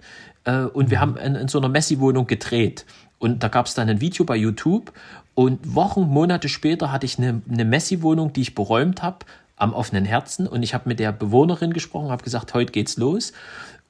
[0.45, 1.01] äh, und wir mhm.
[1.01, 2.85] haben in, in so einer Messi-Wohnung gedreht.
[3.19, 4.93] Und da gab es dann ein Video bei YouTube.
[5.35, 9.25] Und Wochen, Monate später hatte ich eine, eine Messi-Wohnung, die ich beräumt habe,
[9.57, 10.47] am offenen Herzen.
[10.47, 13.31] Und ich habe mit der Bewohnerin gesprochen, habe gesagt, heute geht's los.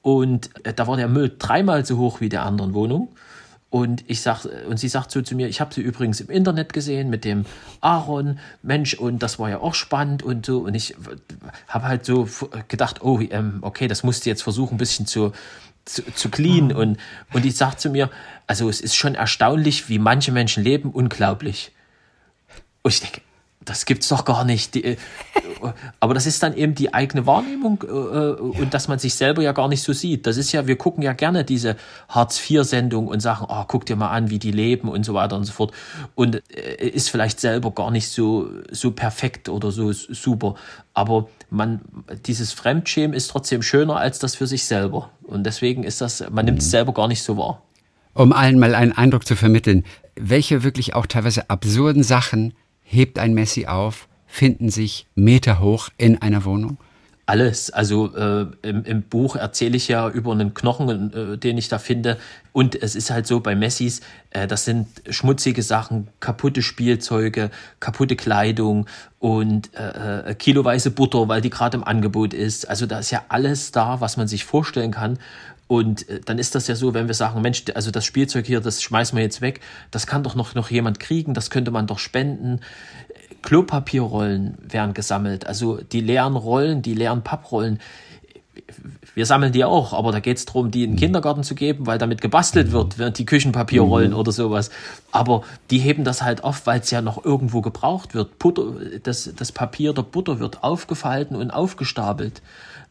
[0.02, 3.08] Und äh, da war der Müll dreimal so hoch wie der anderen Wohnung.
[3.76, 6.72] Und ich sag, und sie sagt so zu mir, ich habe sie übrigens im Internet
[6.72, 7.44] gesehen mit dem
[7.82, 10.60] Aaron, Mensch, und das war ja auch spannend und so.
[10.60, 10.94] Und ich
[11.68, 12.26] habe halt so
[12.68, 15.32] gedacht, oh, ähm, okay, das musst du jetzt versuchen, ein bisschen zu,
[15.84, 16.68] zu, zu clean.
[16.68, 16.76] Mhm.
[16.76, 16.98] Und,
[17.34, 18.08] und die sagt zu mir,
[18.46, 21.70] also es ist schon erstaunlich, wie manche Menschen leben, unglaublich.
[22.80, 23.20] Und ich denke,
[23.66, 24.74] das gibt's doch gar nicht.
[24.74, 24.96] Die, äh,
[26.00, 29.42] aber das ist dann eben die eigene Wahrnehmung äh, äh, und dass man sich selber
[29.42, 30.26] ja gar nicht so sieht.
[30.26, 31.76] Das ist ja, wir gucken ja gerne diese
[32.08, 35.44] Hartz-IV-Sendung und sagen, oh, guck dir mal an, wie die leben und so weiter und
[35.44, 35.72] so fort.
[36.14, 40.54] Und äh, ist vielleicht selber gar nicht so, so perfekt oder so super.
[40.94, 41.80] Aber man,
[42.26, 45.10] dieses Fremdschämen ist trotzdem schöner als das für sich selber.
[45.24, 47.62] Und deswegen ist das, man nimmt es selber gar nicht so wahr.
[48.14, 52.54] Um allen mal einen Eindruck zu vermitteln, welche wirklich auch teilweise absurden Sachen
[52.86, 56.78] hebt ein Messi auf, finden sich Meter hoch in einer Wohnung?
[57.28, 57.70] Alles.
[57.70, 61.80] Also äh, im, im, Buch erzähle ich ja über einen Knochen, äh, den ich da
[61.80, 62.18] finde.
[62.52, 68.14] Und es ist halt so bei Messis, äh, das sind schmutzige Sachen, kaputte Spielzeuge, kaputte
[68.14, 68.86] Kleidung
[69.18, 72.70] und äh, äh, kiloweise Butter, weil die gerade im Angebot ist.
[72.70, 75.18] Also da ist ja alles da, was man sich vorstellen kann.
[75.68, 78.60] Und äh, dann ist das ja so, wenn wir sagen, Mensch, also das Spielzeug hier,
[78.60, 81.86] das schmeißen wir jetzt weg, das kann doch noch, noch jemand kriegen, das könnte man
[81.86, 82.60] doch spenden.
[83.42, 87.80] Klopapierrollen werden gesammelt, also die leeren Rollen, die leeren Papprollen.
[89.14, 91.00] Wir sammeln die auch, aber da geht es darum, die in den mhm.
[91.00, 94.16] Kindergarten zu geben, weil damit gebastelt wird, während die Küchenpapierrollen mhm.
[94.16, 94.70] oder sowas.
[95.12, 98.38] Aber die heben das halt auf, weil es ja noch irgendwo gebraucht wird.
[98.38, 102.42] Butter, das, das Papier der Butter wird aufgefalten und aufgestapelt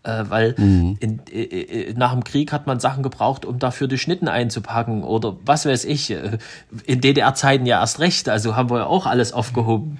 [0.05, 0.97] äh, weil mhm.
[0.99, 5.03] in, äh, äh, nach dem Krieg hat man Sachen gebraucht, um dafür die Schnitten einzupacken
[5.03, 6.11] oder was weiß ich.
[6.11, 6.37] Äh,
[6.85, 9.97] in DDR-Zeiten ja erst recht, also haben wir ja auch alles aufgehoben.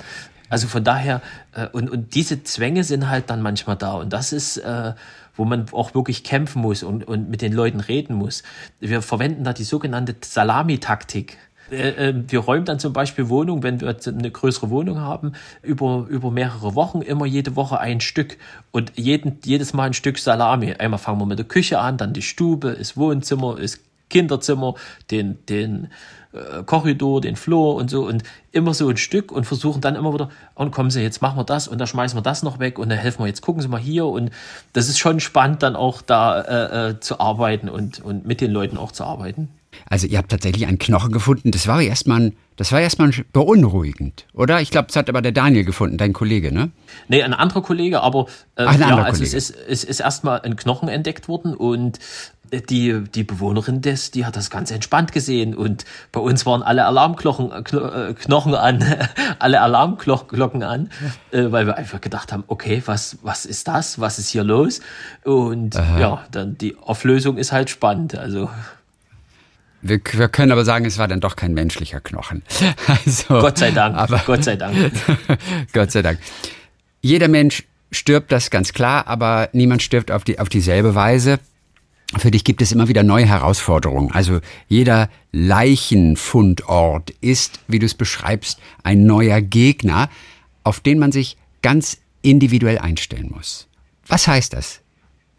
[0.49, 1.21] Also von daher,
[1.53, 4.93] äh, und, und diese Zwänge sind halt dann manchmal da und das ist, äh,
[5.35, 8.43] wo man auch wirklich kämpfen muss und, und mit den Leuten reden muss.
[8.79, 11.33] Wir verwenden da die sogenannte Salamitaktik.
[11.33, 16.05] Äh, äh, wir räumen dann zum Beispiel Wohnung, wenn wir eine größere Wohnung haben, über,
[16.09, 18.37] über mehrere Wochen, immer jede Woche ein Stück
[18.71, 20.73] und jeden, jedes Mal ein Stück Salami.
[20.73, 24.75] Einmal fangen wir mit der Küche an, dann die Stube, das Wohnzimmer, das Kinderzimmer,
[25.09, 25.89] den, den
[26.31, 30.13] äh, Korridor, den Flur und so und immer so ein Stück und versuchen dann immer
[30.13, 32.77] wieder, und kommen Sie, jetzt machen wir das und dann schmeißen wir das noch weg
[32.77, 34.31] und dann helfen wir, jetzt gucken Sie mal hier und
[34.73, 38.51] das ist schon spannend, dann auch da äh, äh, zu arbeiten und, und mit den
[38.51, 39.49] Leuten auch zu arbeiten.
[39.89, 41.51] Also ihr habt tatsächlich einen Knochen gefunden.
[41.51, 44.61] Das war erstmal, das war erstmal beunruhigend, oder?
[44.61, 46.71] Ich glaube, das hat aber der Daniel gefunden, dein Kollege, ne?
[47.07, 49.37] Nee, ein anderer Kollege, aber äh, Ach, ja, also Kollege.
[49.37, 51.99] es ist, es ist erstmal ein Knochen entdeckt worden und
[52.51, 56.85] die, die Bewohnerin des, die hat das ganz entspannt gesehen und bei uns waren alle
[56.85, 58.83] Alarmglocken äh, Knochen an,
[59.39, 60.89] alle Alarmglocken an,
[61.31, 63.99] äh, weil wir einfach gedacht haben, okay, was, was ist das?
[63.99, 64.81] Was ist hier los?
[65.23, 65.99] Und Aha.
[65.99, 68.49] ja, dann die Auflösung ist halt spannend, also.
[69.87, 72.41] Wir, wir, können aber sagen, es war dann doch kein menschlicher Knochen.
[72.87, 73.95] Also, Gott sei Dank.
[73.95, 74.91] Aber, Gott sei Dank.
[75.73, 76.19] Gott sei Dank.
[77.01, 81.39] Jeder Mensch stirbt, das ganz klar, aber niemand stirbt auf, die, auf dieselbe Weise.
[82.17, 84.11] Für dich gibt es immer wieder neue Herausforderungen.
[84.11, 90.09] Also jeder Leichenfundort ist, wie du es beschreibst, ein neuer Gegner,
[90.63, 93.67] auf den man sich ganz individuell einstellen muss.
[94.07, 94.81] Was heißt das?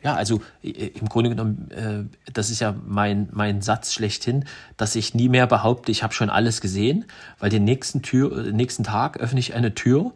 [0.07, 4.45] Ja, also im Grunde genommen, äh, das ist ja mein, mein Satz schlechthin,
[4.77, 7.07] dass ich nie mehr behaupte, ich habe schon alles gesehen,
[7.41, 10.13] weil den nächsten, Tür, äh, nächsten Tag öffne ich eine Tür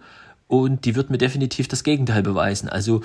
[0.47, 2.69] und die wird mir definitiv das Gegenteil beweisen.
[2.69, 3.03] Also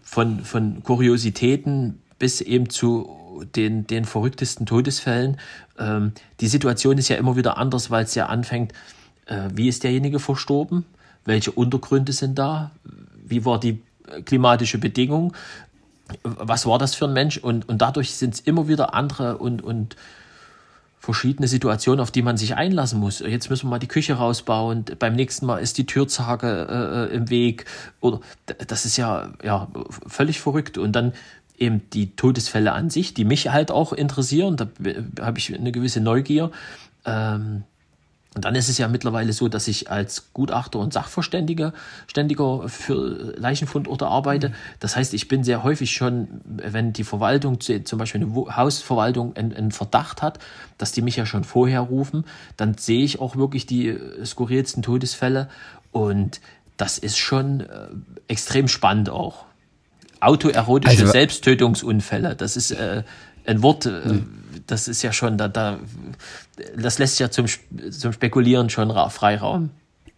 [0.00, 5.38] von, von Kuriositäten bis eben zu den, den verrücktesten Todesfällen.
[5.76, 8.72] Ähm, die Situation ist ja immer wieder anders, weil es ja anfängt,
[9.26, 10.84] äh, wie ist derjenige verstorben?
[11.24, 12.70] Welche Untergründe sind da?
[13.26, 13.82] Wie war die
[14.24, 15.32] klimatische Bedingung?
[16.22, 17.38] Was war das für ein Mensch?
[17.38, 19.96] Und, und dadurch sind es immer wieder andere und, und
[21.00, 23.20] verschiedene Situationen, auf die man sich einlassen muss.
[23.20, 27.30] Jetzt müssen wir mal die Küche rausbauen, beim nächsten Mal ist die Türzage äh, im
[27.30, 27.64] Weg.
[28.00, 28.20] Oder
[28.66, 29.68] das ist ja, ja
[30.06, 30.76] völlig verrückt.
[30.76, 31.12] Und dann
[31.56, 34.56] eben die Todesfälle an sich, die mich halt auch interessieren.
[34.56, 34.68] Da
[35.24, 36.50] habe ich eine gewisse Neugier.
[37.04, 37.64] Ähm,
[38.34, 41.72] und dann ist es ja mittlerweile so, dass ich als Gutachter und Sachverständiger
[42.06, 44.52] ständiger für Leichenfundorte arbeite.
[44.80, 49.72] Das heißt, ich bin sehr häufig schon, wenn die Verwaltung, zum Beispiel eine Hausverwaltung, einen,
[49.72, 50.38] Verdacht hat,
[50.76, 52.24] dass die mich ja schon vorher rufen,
[52.56, 55.48] dann sehe ich auch wirklich die skurrilsten Todesfälle.
[55.90, 56.40] Und
[56.76, 57.88] das ist schon äh,
[58.28, 59.46] extrem spannend auch.
[60.20, 63.04] Autoerotische also, Selbsttötungsunfälle, das ist äh,
[63.48, 64.26] ein Wort, äh, hm.
[64.66, 65.78] das ist ja schon, da, da,
[66.76, 67.46] das lässt ja zum,
[67.90, 69.70] zum Spekulieren schon Freiraum.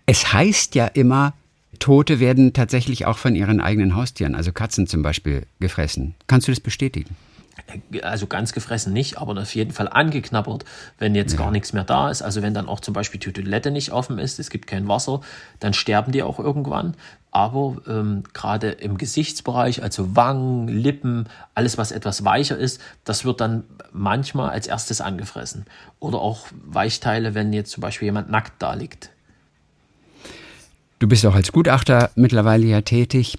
[0.06, 1.34] Es heißt ja immer,
[1.78, 6.14] Tote werden tatsächlich auch von ihren eigenen Haustieren, also Katzen zum Beispiel, gefressen.
[6.26, 7.16] Kannst du das bestätigen?
[8.02, 10.64] also ganz gefressen nicht, aber auf jeden Fall angeknabbert,
[10.98, 11.38] wenn jetzt ja.
[11.38, 12.22] gar nichts mehr da ist.
[12.22, 15.20] Also wenn dann auch zum Beispiel die Toilette nicht offen ist, es gibt kein Wasser,
[15.58, 16.94] dann sterben die auch irgendwann.
[17.32, 23.40] Aber ähm, gerade im Gesichtsbereich, also Wangen, Lippen, alles was etwas weicher ist, das wird
[23.40, 25.66] dann manchmal als erstes angefressen.
[26.00, 29.10] Oder auch Weichteile, wenn jetzt zum Beispiel jemand nackt da liegt.
[30.98, 33.38] Du bist auch als Gutachter mittlerweile ja tätig.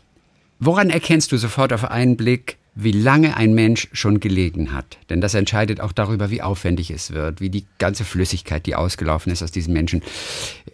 [0.59, 4.97] Woran erkennst du sofort auf einen Blick, wie lange ein Mensch schon gelegen hat.
[5.09, 9.31] Denn das entscheidet auch darüber, wie aufwendig es wird, wie die ganze Flüssigkeit, die ausgelaufen
[9.31, 10.01] ist aus diesen Menschen,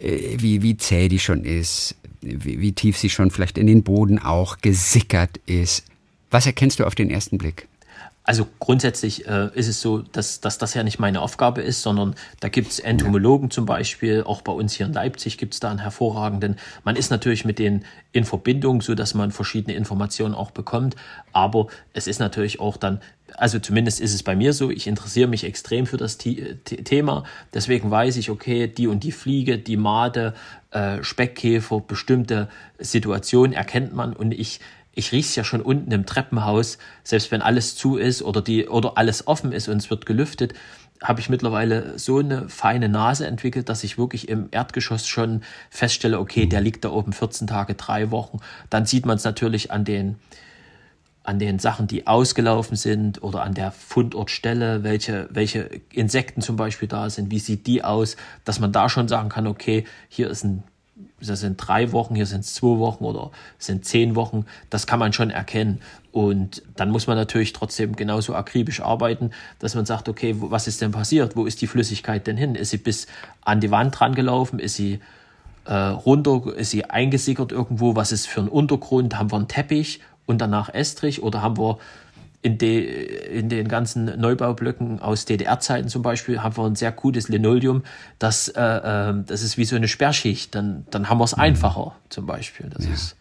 [0.00, 3.82] äh, wie, wie zäh die schon ist, wie, wie tief sie schon vielleicht in den
[3.82, 5.84] Boden auch gesickert ist.
[6.30, 7.67] Was erkennst du auf den ersten Blick?
[8.28, 12.14] Also grundsätzlich äh, ist es so, dass, dass das ja nicht meine Aufgabe ist, sondern
[12.40, 15.70] da gibt es Entomologen zum Beispiel, auch bei uns hier in Leipzig gibt es da
[15.70, 16.56] einen hervorragenden.
[16.84, 20.94] Man ist natürlich mit denen in Verbindung, so dass man verschiedene Informationen auch bekommt,
[21.32, 23.00] aber es ist natürlich auch dann,
[23.34, 27.90] also zumindest ist es bei mir so, ich interessiere mich extrem für das Thema, deswegen
[27.90, 30.34] weiß ich, okay, die und die Fliege, die Made,
[30.70, 34.60] äh, Speckkäfer, bestimmte Situationen erkennt man und ich
[34.98, 38.98] ich riech's ja schon unten im Treppenhaus, selbst wenn alles zu ist oder die oder
[38.98, 40.54] alles offen ist und es wird gelüftet,
[41.00, 46.18] habe ich mittlerweile so eine feine Nase entwickelt, dass ich wirklich im Erdgeschoss schon feststelle,
[46.18, 48.40] okay, der liegt da oben 14 Tage, drei Wochen.
[48.70, 50.16] Dann sieht man es natürlich an den
[51.22, 56.88] an den Sachen, die ausgelaufen sind oder an der Fundortstelle, welche, welche Insekten zum Beispiel
[56.88, 60.42] da sind, wie sieht die aus, dass man da schon sagen kann, okay, hier ist
[60.42, 60.64] ein
[61.20, 64.46] das sind drei Wochen, hier sind es zwei Wochen oder sind zehn Wochen.
[64.70, 65.80] Das kann man schon erkennen.
[66.12, 70.80] Und dann muss man natürlich trotzdem genauso akribisch arbeiten, dass man sagt, okay, was ist
[70.80, 71.36] denn passiert?
[71.36, 72.54] Wo ist die Flüssigkeit denn hin?
[72.54, 73.06] Ist sie bis
[73.44, 74.58] an die Wand dran gelaufen?
[74.58, 75.00] Ist sie
[75.64, 76.54] äh, runter?
[76.56, 77.96] Ist sie eingesickert irgendwo?
[77.96, 79.18] Was ist für ein Untergrund?
[79.18, 81.22] Haben wir einen Teppich und danach Estrich?
[81.22, 81.78] Oder haben wir
[82.40, 87.28] in, de, in den ganzen Neubaublöcken aus DDR-Zeiten zum Beispiel haben wir ein sehr gutes
[87.28, 87.82] Linoleum.
[88.18, 90.54] Das, äh, äh, das ist wie so eine Sperrschicht.
[90.54, 91.42] Dann, dann haben wir es mhm.
[91.42, 92.70] einfacher zum Beispiel.
[92.70, 92.92] Das ja.
[92.92, 93.16] ist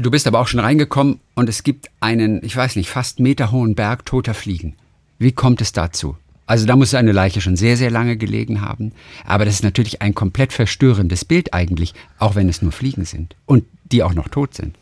[0.00, 3.76] Du bist aber auch schon reingekommen und es gibt einen, ich weiß nicht, fast meterhohen
[3.76, 4.74] Berg toter Fliegen.
[5.20, 6.16] Wie kommt es dazu?
[6.44, 8.90] Also da muss eine Leiche schon sehr, sehr lange gelegen haben.
[9.24, 13.36] Aber das ist natürlich ein komplett verstörendes Bild eigentlich, auch wenn es nur Fliegen sind
[13.46, 14.76] und die auch noch tot sind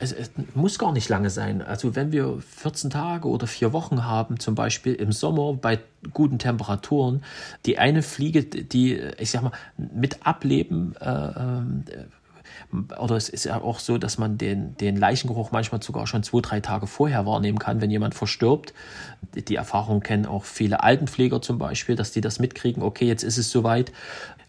[0.00, 1.62] es, es, muss gar nicht lange sein.
[1.62, 5.78] Also wenn wir 14 Tage oder vier Wochen haben, zum Beispiel im Sommer bei
[6.12, 7.22] guten Temperaturen,
[7.66, 11.74] die eine Fliege, die, ich sag mal, mit Ableben, äh, äh,
[12.98, 16.40] oder es ist ja auch so, dass man den, den Leichengeruch manchmal sogar schon zwei,
[16.40, 18.74] drei Tage vorher wahrnehmen kann, wenn jemand verstirbt.
[19.34, 23.38] Die Erfahrung kennen auch viele Altenpfleger zum Beispiel, dass die das mitkriegen, okay, jetzt ist
[23.38, 23.92] es soweit.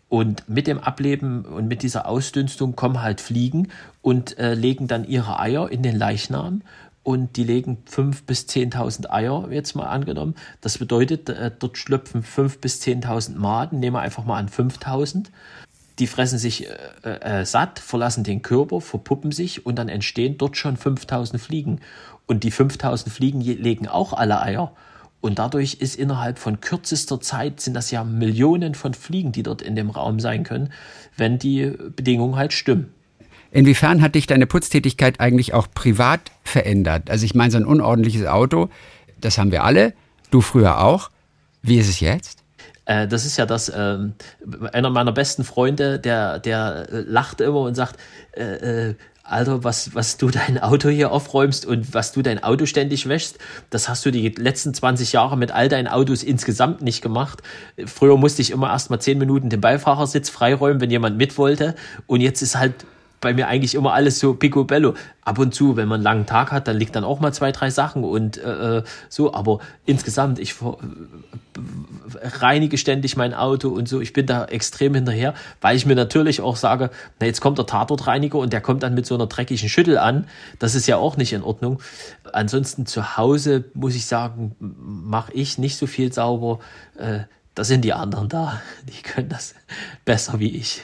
[0.09, 3.67] Und mit dem Ableben und mit dieser Ausdünstung kommen halt Fliegen
[4.01, 6.61] und äh, legen dann ihre Eier in den Leichnam.
[7.03, 10.35] Und die legen 5.000 bis 10.000 Eier, jetzt mal angenommen.
[10.61, 13.79] Das bedeutet, äh, dort schlüpfen 5.000 bis 10.000 Maden.
[13.79, 15.27] Nehmen wir einfach mal an 5.000.
[15.97, 17.09] Die fressen sich äh,
[17.41, 21.79] äh, satt, verlassen den Körper, verpuppen sich und dann entstehen dort schon 5.000 Fliegen.
[22.27, 24.73] Und die 5.000 Fliegen legen auch alle Eier.
[25.21, 29.61] Und dadurch ist innerhalb von kürzester Zeit sind das ja Millionen von Fliegen, die dort
[29.61, 30.71] in dem Raum sein können,
[31.17, 32.93] wenn die Bedingungen halt stimmen.
[33.51, 37.09] Inwiefern hat dich deine Putztätigkeit eigentlich auch privat verändert?
[37.09, 38.69] Also ich meine, so ein unordentliches Auto,
[39.19, 39.93] das haben wir alle,
[40.31, 41.09] du früher auch.
[41.61, 42.43] Wie ist es jetzt?
[42.85, 44.13] Äh, das ist ja das, ähm,
[44.71, 47.99] einer meiner besten Freunde, der, der lacht immer und sagt,
[48.31, 52.65] äh, äh, Alter, was, was du dein Auto hier aufräumst und was du dein Auto
[52.65, 53.37] ständig wäschst,
[53.69, 57.43] das hast du die letzten 20 Jahre mit all deinen Autos insgesamt nicht gemacht.
[57.85, 61.75] Früher musste ich immer erst mal 10 Minuten den Beifahrersitz freiräumen, wenn jemand mit wollte.
[62.07, 62.73] Und jetzt ist halt
[63.21, 64.93] bei mir eigentlich immer alles so picobello.
[65.21, 67.51] Ab und zu, wenn man einen langen Tag hat, dann liegt dann auch mal zwei,
[67.51, 69.33] drei Sachen und äh, äh so.
[69.33, 74.01] Aber insgesamt, ich äh, reinige ständig mein Auto und so.
[74.01, 77.65] Ich bin da extrem hinterher, weil ich mir natürlich auch sage, na jetzt kommt der
[77.65, 80.25] Tatortreiniger und der kommt dann mit so einer dreckigen Schüttel an.
[80.57, 81.81] Das ist ja auch nicht in Ordnung.
[82.31, 86.59] Ansonsten zu Hause muss ich sagen, mache ich nicht so viel sauber.
[86.97, 87.19] Äh,
[87.59, 88.61] da sind die anderen da.
[88.87, 89.53] Die können das
[90.05, 90.81] besser wie ich.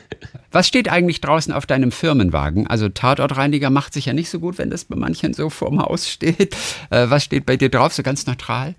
[0.51, 2.67] Was steht eigentlich draußen auf deinem Firmenwagen?
[2.67, 6.09] Also Tatortreiniger macht sich ja nicht so gut, wenn das bei manchen so vorm Haus
[6.09, 6.53] steht.
[6.89, 8.75] Äh, was steht bei dir drauf, so ganz neutral?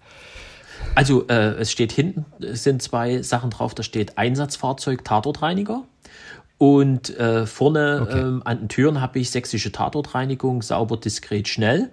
[0.94, 5.84] Also äh, es steht hinten, es sind zwei Sachen drauf, da steht Einsatzfahrzeug Tatortreiniger.
[6.58, 8.18] Und äh, vorne okay.
[8.18, 11.88] ähm, an den Türen habe ich sächsische Tatortreinigung, sauber, diskret, schnell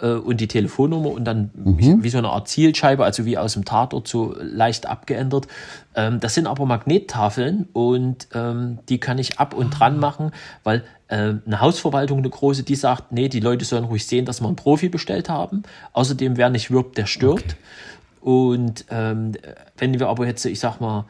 [0.00, 2.02] äh, und die Telefonnummer und dann mhm.
[2.02, 5.46] wie, so eine Art Zielscheibe, also wie aus dem Tatort so leicht abgeändert.
[5.94, 10.32] Ähm, das sind aber Magnettafeln und ähm, die kann ich ab und dran machen,
[10.64, 14.40] weil äh, eine Hausverwaltung, eine große, die sagt, nee, die Leute sollen ruhig sehen, dass
[14.40, 15.62] wir einen Profi bestellt haben.
[15.92, 17.56] Außerdem, wer nicht wirbt, der stirbt.
[18.20, 18.30] Okay.
[18.30, 19.32] Und ähm,
[19.76, 21.06] wenn wir aber jetzt, ich sag mal,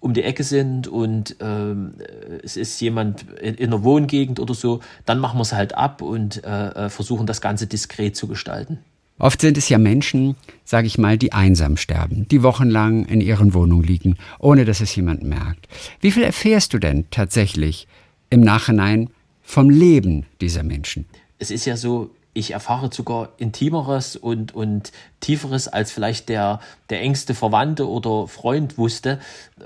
[0.00, 1.94] um die Ecke sind und ähm,
[2.42, 6.02] es ist jemand in, in einer Wohngegend oder so, dann machen wir es halt ab
[6.02, 8.78] und äh, äh, versuchen das Ganze diskret zu gestalten.
[9.18, 10.34] Oft sind es ja Menschen,
[10.64, 14.96] sage ich mal, die einsam sterben, die wochenlang in ihren Wohnungen liegen, ohne dass es
[14.96, 15.68] jemand merkt.
[16.00, 17.86] Wie viel erfährst du denn tatsächlich
[18.30, 19.10] im Nachhinein
[19.42, 21.04] vom Leben dieser Menschen?
[21.38, 27.00] Es ist ja so, ich erfahre sogar Intimeres und, und Tieferes, als vielleicht der, der
[27.00, 29.18] engste Verwandte oder Freund wusste,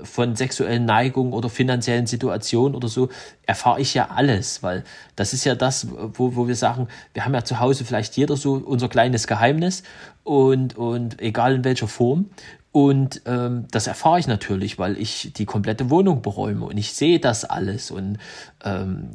[0.03, 3.09] von sexuellen Neigungen oder finanziellen Situationen oder so,
[3.45, 4.83] erfahre ich ja alles, weil
[5.15, 8.35] das ist ja das, wo, wo wir sagen, wir haben ja zu Hause vielleicht jeder
[8.35, 9.83] so unser kleines Geheimnis
[10.23, 12.29] und, und egal in welcher Form.
[12.71, 17.21] Und ähm, das erfahre ich natürlich, weil ich die komplette Wohnung beräume und ich sehe
[17.21, 18.17] das alles und
[18.65, 19.11] ähm,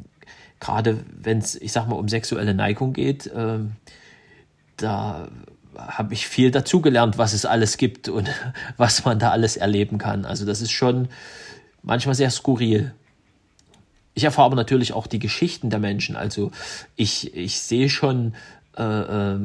[0.59, 3.59] gerade wenn es, ich sag mal, um sexuelle Neigung geht, äh,
[4.77, 5.27] da
[5.77, 8.29] habe ich viel dazugelernt, was es alles gibt und
[8.77, 10.25] was man da alles erleben kann.
[10.25, 11.09] Also das ist schon
[11.81, 12.93] manchmal sehr skurril.
[14.13, 16.15] Ich erfahre aber natürlich auch die Geschichten der Menschen.
[16.15, 16.51] Also
[16.95, 18.33] ich, ich sehe schon,
[18.77, 19.39] äh, äh,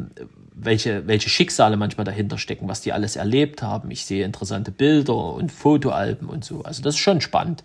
[0.54, 3.90] welche, welche Schicksale manchmal dahinter stecken, was die alles erlebt haben.
[3.90, 6.62] Ich sehe interessante Bilder und Fotoalben und so.
[6.62, 7.62] Also das ist schon spannend.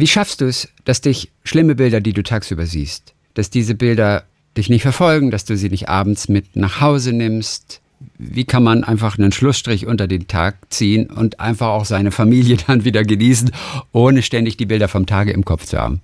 [0.00, 4.24] Wie schaffst du es, dass dich schlimme Bilder, die du tagsüber siehst, dass diese Bilder
[4.56, 7.82] dich nicht verfolgen, dass du sie nicht abends mit nach Hause nimmst?
[8.16, 12.56] Wie kann man einfach einen Schlussstrich unter den Tag ziehen und einfach auch seine Familie
[12.66, 13.50] dann wieder genießen,
[13.92, 16.00] ohne ständig die Bilder vom Tage im Kopf zu haben?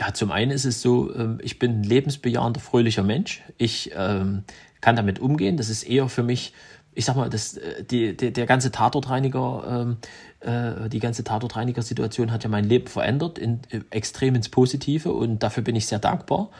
[0.00, 3.42] Ja, zum einen ist es so, ähm, ich bin ein lebensbejahender, fröhlicher Mensch.
[3.58, 4.44] Ich ähm,
[4.80, 5.58] kann damit umgehen.
[5.58, 6.54] Das ist eher für mich
[6.94, 9.96] ich sag mal, das, äh, die, die, der ganze Tatortreiniger, ähm,
[10.44, 15.42] äh, die ganze Tatortreiniger-Situation hat ja mein Leben verändert, in, in, extrem ins Positive und
[15.42, 16.50] dafür bin ich sehr dankbar.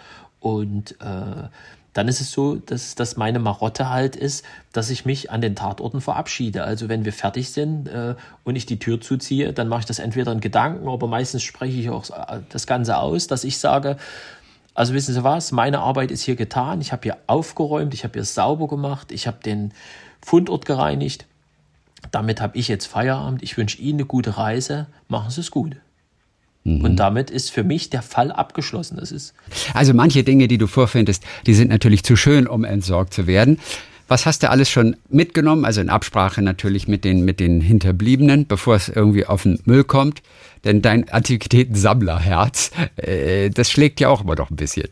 [0.41, 1.49] Und äh,
[1.95, 5.55] dann ist es so, dass, dass meine Marotte halt ist, dass ich mich an den
[5.55, 6.65] Tatorten verabschiede.
[6.65, 10.01] Also wenn wir fertig sind äh, und ich die Tür zuziehe, dann mache ich das
[10.01, 12.05] entweder in Gedanken, aber meistens spreche ich auch
[12.49, 13.97] das Ganze aus, dass ich sage,
[14.75, 18.15] also wissen Sie was, meine Arbeit ist hier getan, ich habe hier aufgeräumt, ich habe
[18.15, 19.73] hier sauber gemacht, ich habe den
[20.21, 21.27] Fundort gereinigt.
[22.11, 23.43] Damit habe ich jetzt Feierabend.
[23.43, 24.87] Ich wünsche Ihnen eine gute Reise.
[25.09, 25.77] Machen Sie es gut.
[26.65, 26.81] Mhm.
[26.81, 28.97] Und damit ist für mich der Fall abgeschlossen.
[28.97, 29.35] Das ist
[29.75, 33.59] also manche Dinge, die du vorfindest, die sind natürlich zu schön, um entsorgt zu werden.
[34.07, 35.65] Was hast du alles schon mitgenommen?
[35.65, 39.85] Also in Absprache natürlich mit den, mit den Hinterbliebenen, bevor es irgendwie auf den Müll
[39.85, 40.23] kommt.
[40.65, 44.89] Denn dein Antiquitätensammlerherz, äh, das schlägt ja auch immer noch ein bisschen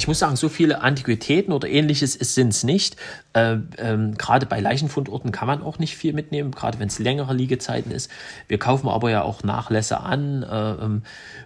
[0.00, 2.96] ich muss sagen, so viele Antiquitäten oder ähnliches sind es nicht.
[3.34, 7.34] Äh, ähm, gerade bei Leichenfundorten kann man auch nicht viel mitnehmen, gerade wenn es längere
[7.34, 8.10] Liegezeiten ist.
[8.48, 11.02] Wir kaufen aber ja auch Nachlässe an äh, ähm,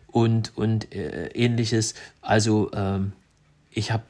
[0.07, 1.94] und, und äh, ähnliches.
[2.22, 3.12] Also ähm,
[3.72, 4.05] ich habe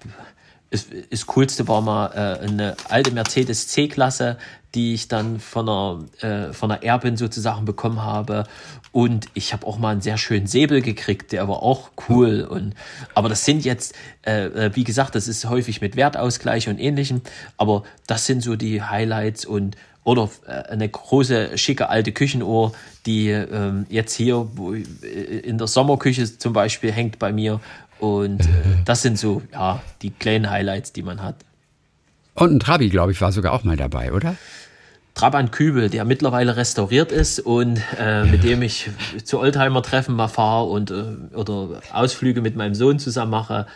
[0.75, 4.37] das, das Coolste war mal äh, eine alte Mercedes C-Klasse,
[4.75, 8.45] die ich dann von einer, äh, von einer Erbin sozusagen bekommen habe.
[8.91, 12.43] Und ich habe auch mal einen sehr schönen Säbel gekriegt, der war auch cool.
[12.43, 12.75] Und,
[13.15, 13.95] aber das sind jetzt,
[14.27, 17.23] äh, äh, wie gesagt, das ist häufig mit Wertausgleich und ähnlichem.
[17.57, 22.73] Aber das sind so die Highlights und oder äh, eine große, schicke alte Küchenuhr,
[23.07, 27.61] die ähm, jetzt hier wo, äh, in der Sommerküche zum Beispiel hängt bei mir
[27.99, 28.47] und äh,
[28.85, 31.37] das sind so, ja, die kleinen Highlights, die man hat.
[32.35, 34.37] Und ein Trabi, glaube ich, war sogar auch mal dabei, oder?
[35.15, 38.91] Trabant Kübel, der mittlerweile restauriert ist und äh, mit dem ich
[39.23, 43.67] zu Oldtimer-Treffen mal fahre und äh, oder Ausflüge mit meinem Sohn zusammen mache.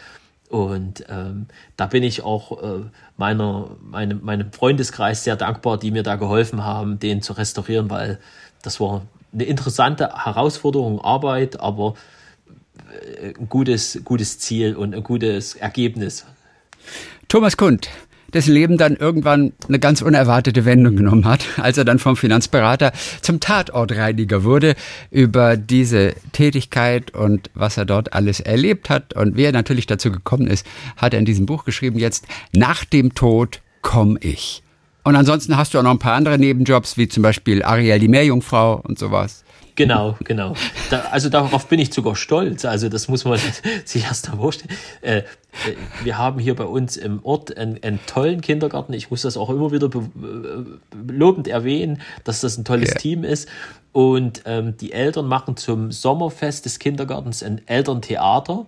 [0.49, 1.47] Und ähm,
[1.77, 2.81] da bin ich auch äh,
[3.17, 8.19] meiner, meinem, meinem Freundeskreis sehr dankbar, die mir da geholfen haben, den zu restaurieren, weil
[8.63, 9.03] das war
[9.33, 11.95] eine interessante Herausforderung, Arbeit, aber
[13.23, 16.25] ein gutes, gutes Ziel und ein gutes Ergebnis.
[17.29, 17.89] Thomas Kund,
[18.33, 22.93] dessen Leben dann irgendwann eine ganz unerwartete Wendung genommen hat, als er dann vom Finanzberater
[23.23, 24.75] zum Tatortreiniger wurde.
[25.11, 30.11] Über diese Tätigkeit und was er dort alles erlebt hat und wie er natürlich dazu
[30.11, 30.67] gekommen ist,
[30.97, 34.63] hat er in diesem Buch geschrieben, jetzt nach dem Tod komm ich.
[35.05, 38.09] Und ansonsten hast du auch noch ein paar andere Nebenjobs, wie zum Beispiel Ariel die
[38.09, 39.45] Meerjungfrau und sowas.
[39.79, 40.55] Genau, genau.
[40.91, 42.65] Da, also darauf bin ich sogar stolz.
[42.65, 43.39] Also das muss man
[43.85, 44.77] sich erst mal vorstellen.
[45.03, 45.23] Äh, äh,
[46.03, 48.93] wir haben hier bei uns im Ort einen, einen, tollen Kindergarten.
[48.93, 52.99] Ich muss das auch immer wieder äh, lobend erwähnen, dass das ein tolles yeah.
[52.99, 53.49] Team ist.
[53.93, 58.67] Und ähm, die Eltern machen zum Sommerfest des Kindergartens ein Elterntheater.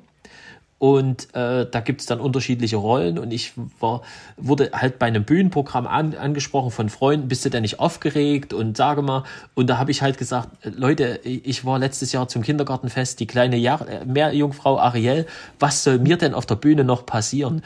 [0.80, 3.18] Und äh, da gibt es dann unterschiedliche Rollen.
[3.18, 4.00] Und ich war,
[4.38, 8.54] wurde halt bei einem Bühnenprogramm an, angesprochen von Freunden, bist du denn nicht aufgeregt?
[8.54, 9.24] Und sage mal,
[9.54, 13.58] und da habe ich halt gesagt, Leute, ich war letztes Jahr zum Kindergartenfest, die kleine
[13.58, 15.26] Jahr äh, Meerjungfrau Ariel,
[15.58, 17.60] was soll mir denn auf der Bühne noch passieren?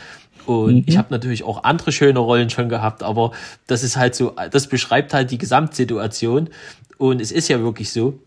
[0.45, 0.85] Und mhm.
[0.87, 3.31] ich habe natürlich auch andere schöne Rollen schon gehabt, aber
[3.69, 6.51] das ist halt so, das beschreibt halt die Gesamtsituation.
[6.99, 8.19] Und es ist ja wirklich so,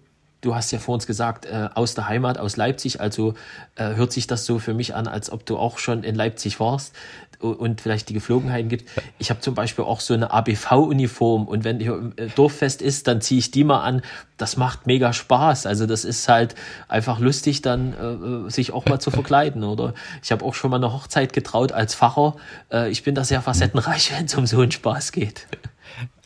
[0.41, 3.33] du hast ja vor uns gesagt, äh, aus der Heimat, aus Leipzig, also
[3.75, 6.59] äh, hört sich das so für mich an, als ob du auch schon in Leipzig
[6.59, 6.93] warst
[7.39, 8.89] und vielleicht die Geflogenheiten gibt.
[9.19, 13.21] Ich habe zum Beispiel auch so eine ABV-Uniform und wenn hier äh, Dorffest ist, dann
[13.21, 14.01] ziehe ich die mal an.
[14.37, 15.65] Das macht mega Spaß.
[15.65, 16.55] Also das ist halt
[16.87, 19.63] einfach lustig, dann äh, sich auch mal zu verkleiden.
[19.63, 22.35] Oder ich habe auch schon mal eine Hochzeit getraut als Pfarrer.
[22.71, 25.47] Äh, ich bin da sehr facettenreich, wenn es um so einen Spaß geht.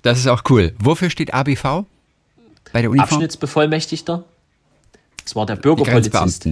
[0.01, 0.73] Das ist auch cool.
[0.79, 1.85] Wofür steht ABV?
[2.73, 3.09] Bei der Uniform?
[3.09, 4.23] Abschnittsbevollmächtigter.
[5.23, 6.49] Das war der Bürgerpolizist.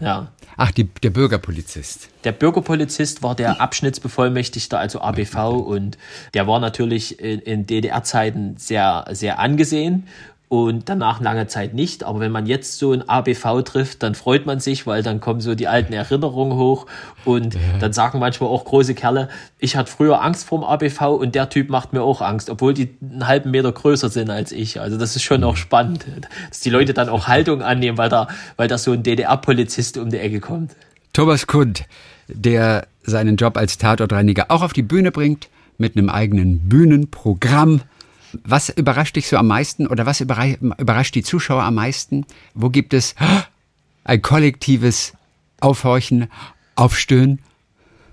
[0.00, 0.32] Ja.
[0.56, 2.08] Ach, die, der Bürgerpolizist.
[2.24, 5.96] Der Bürgerpolizist war der Abschnittsbevollmächtigter, also ABV, und
[6.34, 10.06] der war natürlich in, in DDR-Zeiten sehr, sehr angesehen
[10.52, 12.04] und danach lange Zeit nicht.
[12.04, 15.40] Aber wenn man jetzt so ein ABV trifft, dann freut man sich, weil dann kommen
[15.40, 16.84] so die alten Erinnerungen hoch
[17.24, 17.60] und ja.
[17.80, 21.70] dann sagen manchmal auch große Kerle, ich hatte früher Angst vorm ABV und der Typ
[21.70, 24.78] macht mir auch Angst, obwohl die einen halben Meter größer sind als ich.
[24.78, 25.46] Also das ist schon mhm.
[25.46, 26.04] auch spannend,
[26.50, 28.28] dass die Leute dann auch Haltung annehmen, weil da,
[28.58, 30.72] weil da so ein DDR-Polizist um die Ecke kommt.
[31.14, 31.84] Thomas Kund,
[32.28, 35.48] der seinen Job als Tatortreiniger auch auf die Bühne bringt,
[35.78, 37.80] mit einem eigenen Bühnenprogramm
[38.44, 42.26] was überrascht dich so am meisten oder was überrascht die Zuschauer am meisten?
[42.54, 43.14] Wo gibt es
[44.04, 45.14] ein kollektives
[45.60, 46.28] Aufhorchen,
[46.74, 47.40] Aufstöhnen?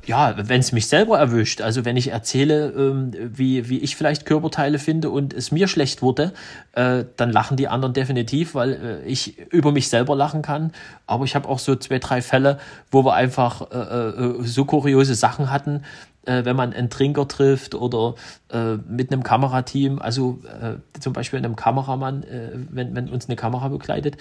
[0.10, 4.26] ja, wenn es mich selber erwischt, also wenn ich erzähle, ähm, wie, wie ich vielleicht
[4.26, 6.34] Körperteile finde und es mir schlecht wurde,
[6.74, 10.72] äh, dann lachen die anderen definitiv, weil äh, ich über mich selber lachen kann.
[11.06, 12.58] Aber ich habe auch so zwei, drei Fälle,
[12.90, 15.84] wo wir einfach äh, äh so kuriose Sachen hatten,
[16.26, 18.16] äh, wenn man einen Trinker trifft oder
[18.52, 23.36] äh, mit einem Kamerateam, also äh, zum Beispiel einem Kameramann, äh, wenn, wenn uns eine
[23.36, 24.18] Kamera begleitet,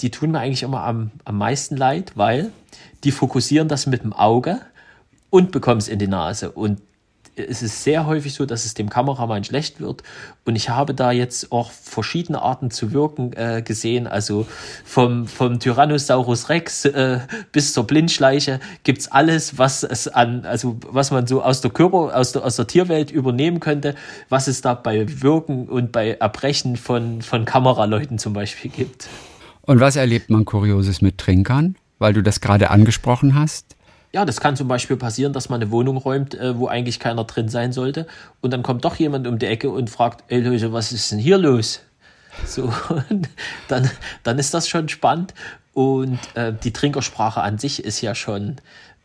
[0.00, 2.50] die tun mir eigentlich immer am, am meisten leid, weil
[3.04, 4.60] die fokussieren das mit dem Auge
[5.30, 6.50] und bekomme es in die Nase.
[6.50, 6.80] Und
[7.36, 10.02] es ist sehr häufig so, dass es dem Kameramann schlecht wird.
[10.44, 14.06] Und ich habe da jetzt auch verschiedene Arten zu wirken äh, gesehen.
[14.06, 14.46] Also
[14.84, 17.20] vom, vom Tyrannosaurus Rex äh,
[17.52, 22.16] bis zur Blindschleiche gibt's alles, was es an, also was man so aus der Körper,
[22.16, 23.94] aus der, aus der Tierwelt übernehmen könnte,
[24.28, 29.08] was es da bei Wirken und bei Erbrechen von, von Kameraleuten zum Beispiel gibt.
[29.62, 33.73] Und was erlebt man Kurioses mit Trinkern, weil du das gerade angesprochen hast?
[34.14, 37.24] Ja, das kann zum Beispiel passieren, dass man eine Wohnung räumt, äh, wo eigentlich keiner
[37.24, 38.06] drin sein sollte.
[38.40, 41.18] Und dann kommt doch jemand um die Ecke und fragt, ey Leute, was ist denn
[41.18, 41.80] hier los?
[42.46, 42.72] So,
[43.68, 43.90] dann,
[44.24, 45.34] dann ist das schon spannend.
[45.72, 48.56] Und äh, die Trinkersprache an sich ist ja schon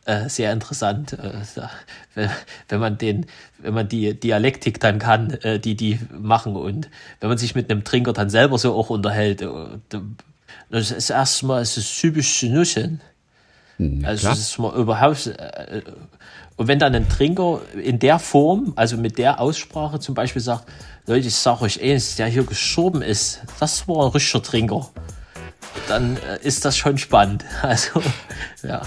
[0.04, 1.12] äh, sehr interessant.
[1.12, 2.28] Äh,
[2.68, 3.26] wenn man den,
[3.58, 6.88] wenn man die Dialektik dann kann, äh, die die machen und
[7.20, 9.48] wenn man sich mit einem Trinker dann selber so auch unterhält, äh,
[10.70, 12.44] das ist erstmal, es ist typisch.
[13.80, 14.32] Hm, Also klar.
[14.34, 15.26] das ist mal überhaupt.
[15.26, 15.82] Äh,
[16.56, 20.68] und wenn dann ein Trinker in der Form, also mit der Aussprache zum Beispiel sagt,
[21.06, 24.90] Leute, ich sag euch eins, der hier gestorben ist, das war ein richtiger Trinker,
[25.88, 27.44] dann äh, ist das schon spannend.
[27.62, 28.02] Also,
[28.62, 28.82] ja.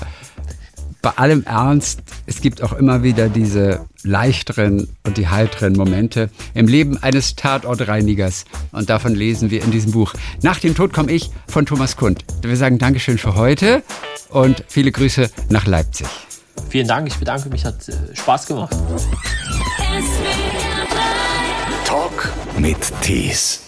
[1.03, 6.67] Bei allem Ernst, es gibt auch immer wieder diese leichteren und die heiteren Momente im
[6.67, 8.45] Leben eines Tatortreinigers.
[8.71, 10.13] Und davon lesen wir in diesem Buch.
[10.41, 12.23] Nach dem Tod komme ich von Thomas Kund.
[12.41, 13.83] Wir sagen Dankeschön für heute
[14.29, 16.07] und viele Grüße nach Leipzig.
[16.69, 18.75] Vielen Dank, ich bedanke mich, hat äh, Spaß gemacht.
[21.85, 23.62] Talk mit Tees.